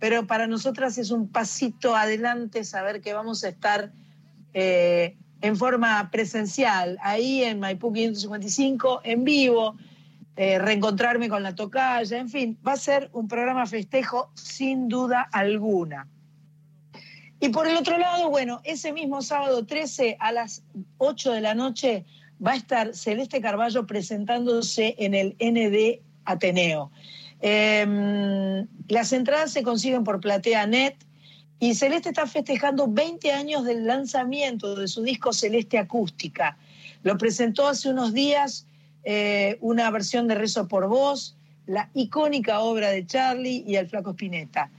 [0.01, 3.91] pero para nosotras es un pasito adelante saber que vamos a estar
[4.51, 9.75] eh, en forma presencial, ahí en Maipú 555, en vivo,
[10.35, 15.21] eh, reencontrarme con la tocaya, en fin, va a ser un programa festejo sin duda
[15.31, 16.07] alguna.
[17.39, 20.63] Y por el otro lado, bueno, ese mismo sábado 13 a las
[20.97, 22.05] 8 de la noche
[22.43, 26.91] va a estar Celeste Carballo presentándose en el ND Ateneo.
[27.41, 30.95] Eh, las entradas se consiguen por PlateaNet
[31.59, 36.57] y Celeste está festejando 20 años del lanzamiento de su disco Celeste Acústica.
[37.03, 38.65] Lo presentó hace unos días
[39.03, 41.35] eh, una versión de Rezo por Voz,
[41.65, 44.69] la icónica obra de Charlie y el Flaco Spinetta,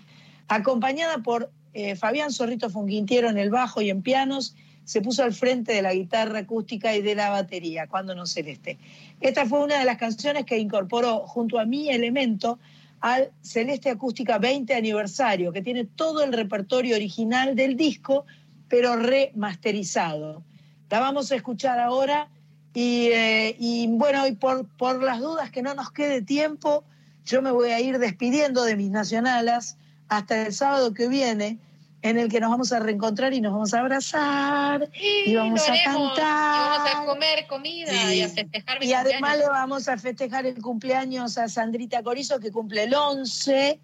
[0.48, 5.32] acompañada por eh, Fabián Zorrito Funquintiero en el bajo y en pianos, se puso al
[5.32, 8.78] frente de la guitarra acústica y de la batería, cuando no celeste.
[9.20, 12.59] Esta fue una de las canciones que incorporó junto a mi elemento
[13.00, 18.26] al Celeste Acústica 20 aniversario, que tiene todo el repertorio original del disco,
[18.68, 20.42] pero remasterizado.
[20.88, 22.28] La vamos a escuchar ahora
[22.74, 26.84] y, eh, y bueno, y por, por las dudas que no nos quede tiempo,
[27.24, 29.76] yo me voy a ir despidiendo de mis nacionalas
[30.09, 31.59] hasta el sábado que viene,
[32.03, 35.74] en el que nos vamos a reencontrar y nos vamos a abrazar y, vamos a
[35.85, 35.87] cantar.
[35.87, 40.45] Y vamos a comer comida y a festejar mi Y además le vamos a festejar
[40.47, 43.81] el cumpleaños a Sandrita Corizo, que cumple el 11.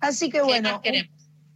[0.00, 0.80] Así que bueno, más?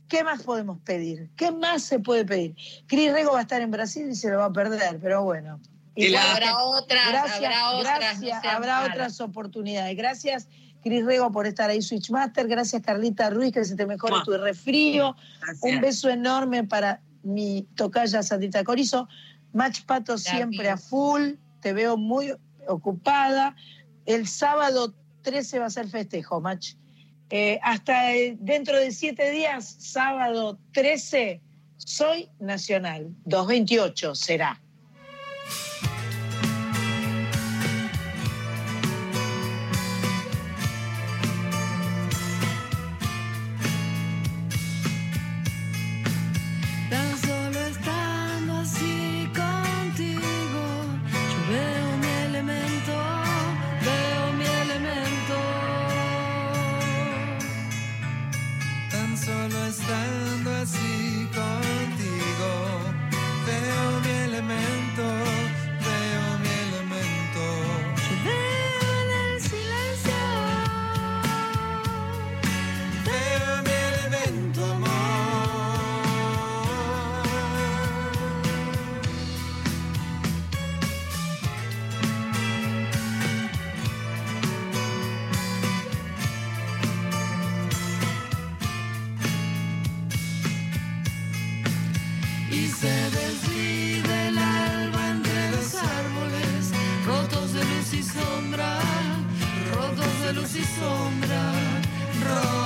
[0.08, 1.30] ¿qué más podemos pedir?
[1.36, 2.54] ¿Qué más se puede pedir?
[2.86, 5.60] Cris Rego va a estar en Brasil y se lo va a perder, pero bueno.
[5.94, 8.90] Y habrá otras, gracias, habrá otras, gracias, no sean habrá malas.
[8.90, 9.96] otras oportunidades.
[9.96, 10.48] Gracias,
[10.82, 12.48] Cris Rego, por estar ahí, Switchmaster.
[12.48, 15.16] Gracias, Carlita Ruiz, que se te mejore tu resfrío.
[15.40, 15.62] Gracias.
[15.62, 19.08] Un beso enorme para mi tocaya Sandrita Corizo.
[19.52, 21.34] Match Pato siempre a full.
[21.60, 22.34] Te veo muy
[22.66, 23.54] ocupada.
[24.06, 26.74] El sábado 13 va a ser festejo, Match.
[27.30, 31.40] Eh, hasta eh, dentro de siete días, sábado 13,
[31.76, 33.08] soy nacional.
[33.24, 34.61] 228 será.
[98.02, 98.78] Luz y sombra,
[99.74, 101.52] rotos de luz y sombra,
[102.24, 102.61] rotos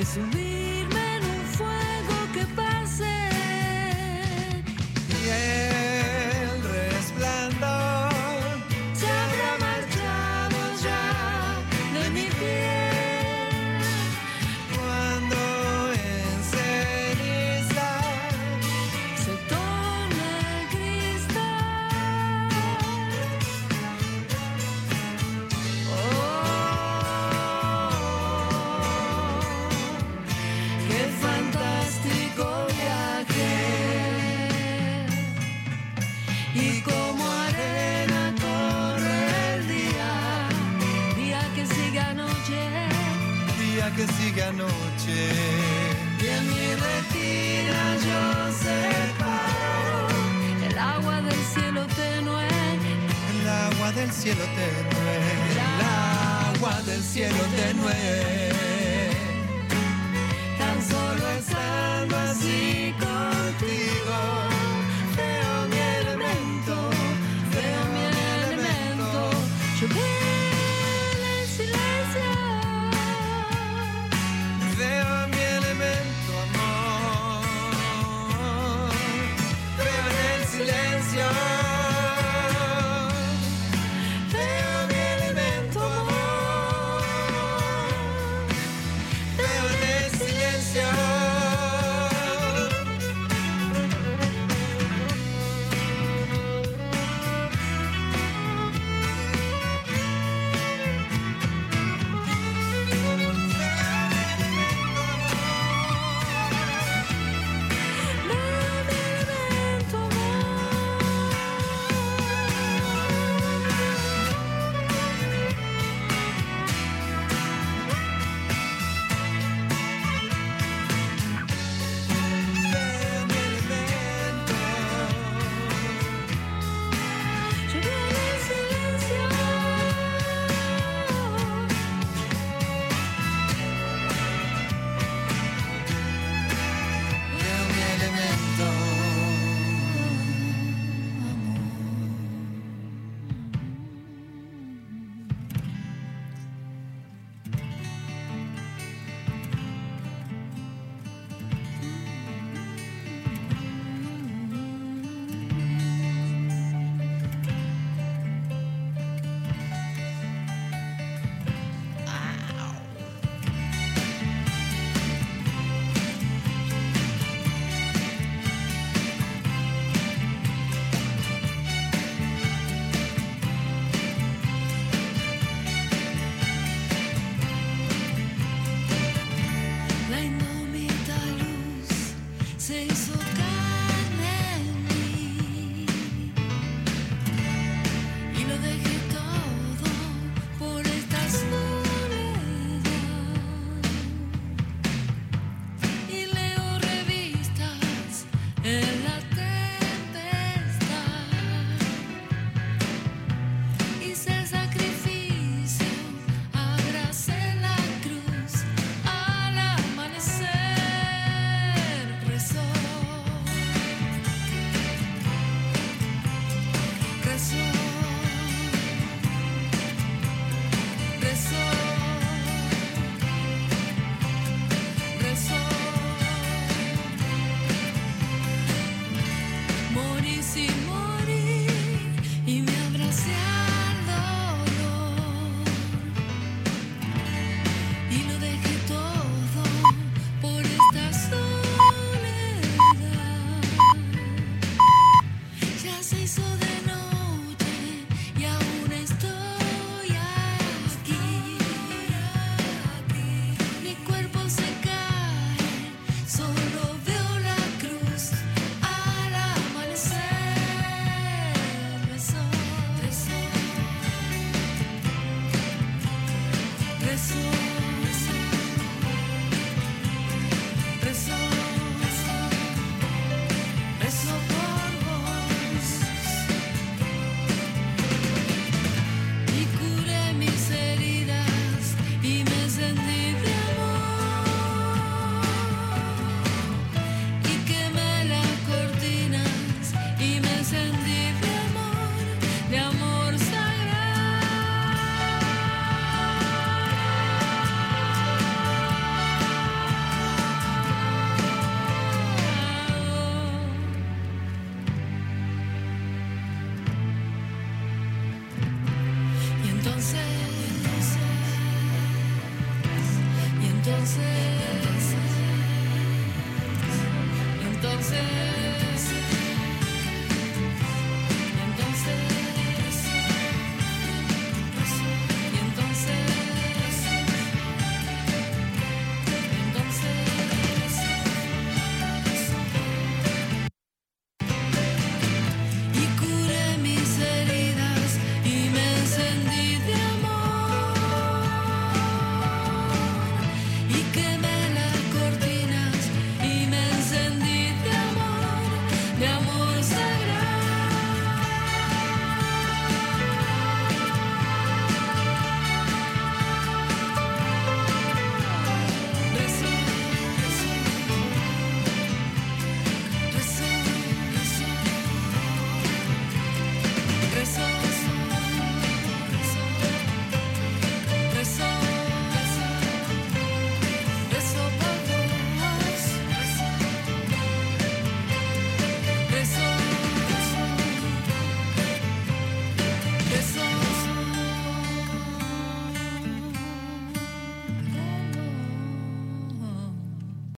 [0.00, 0.49] Lo que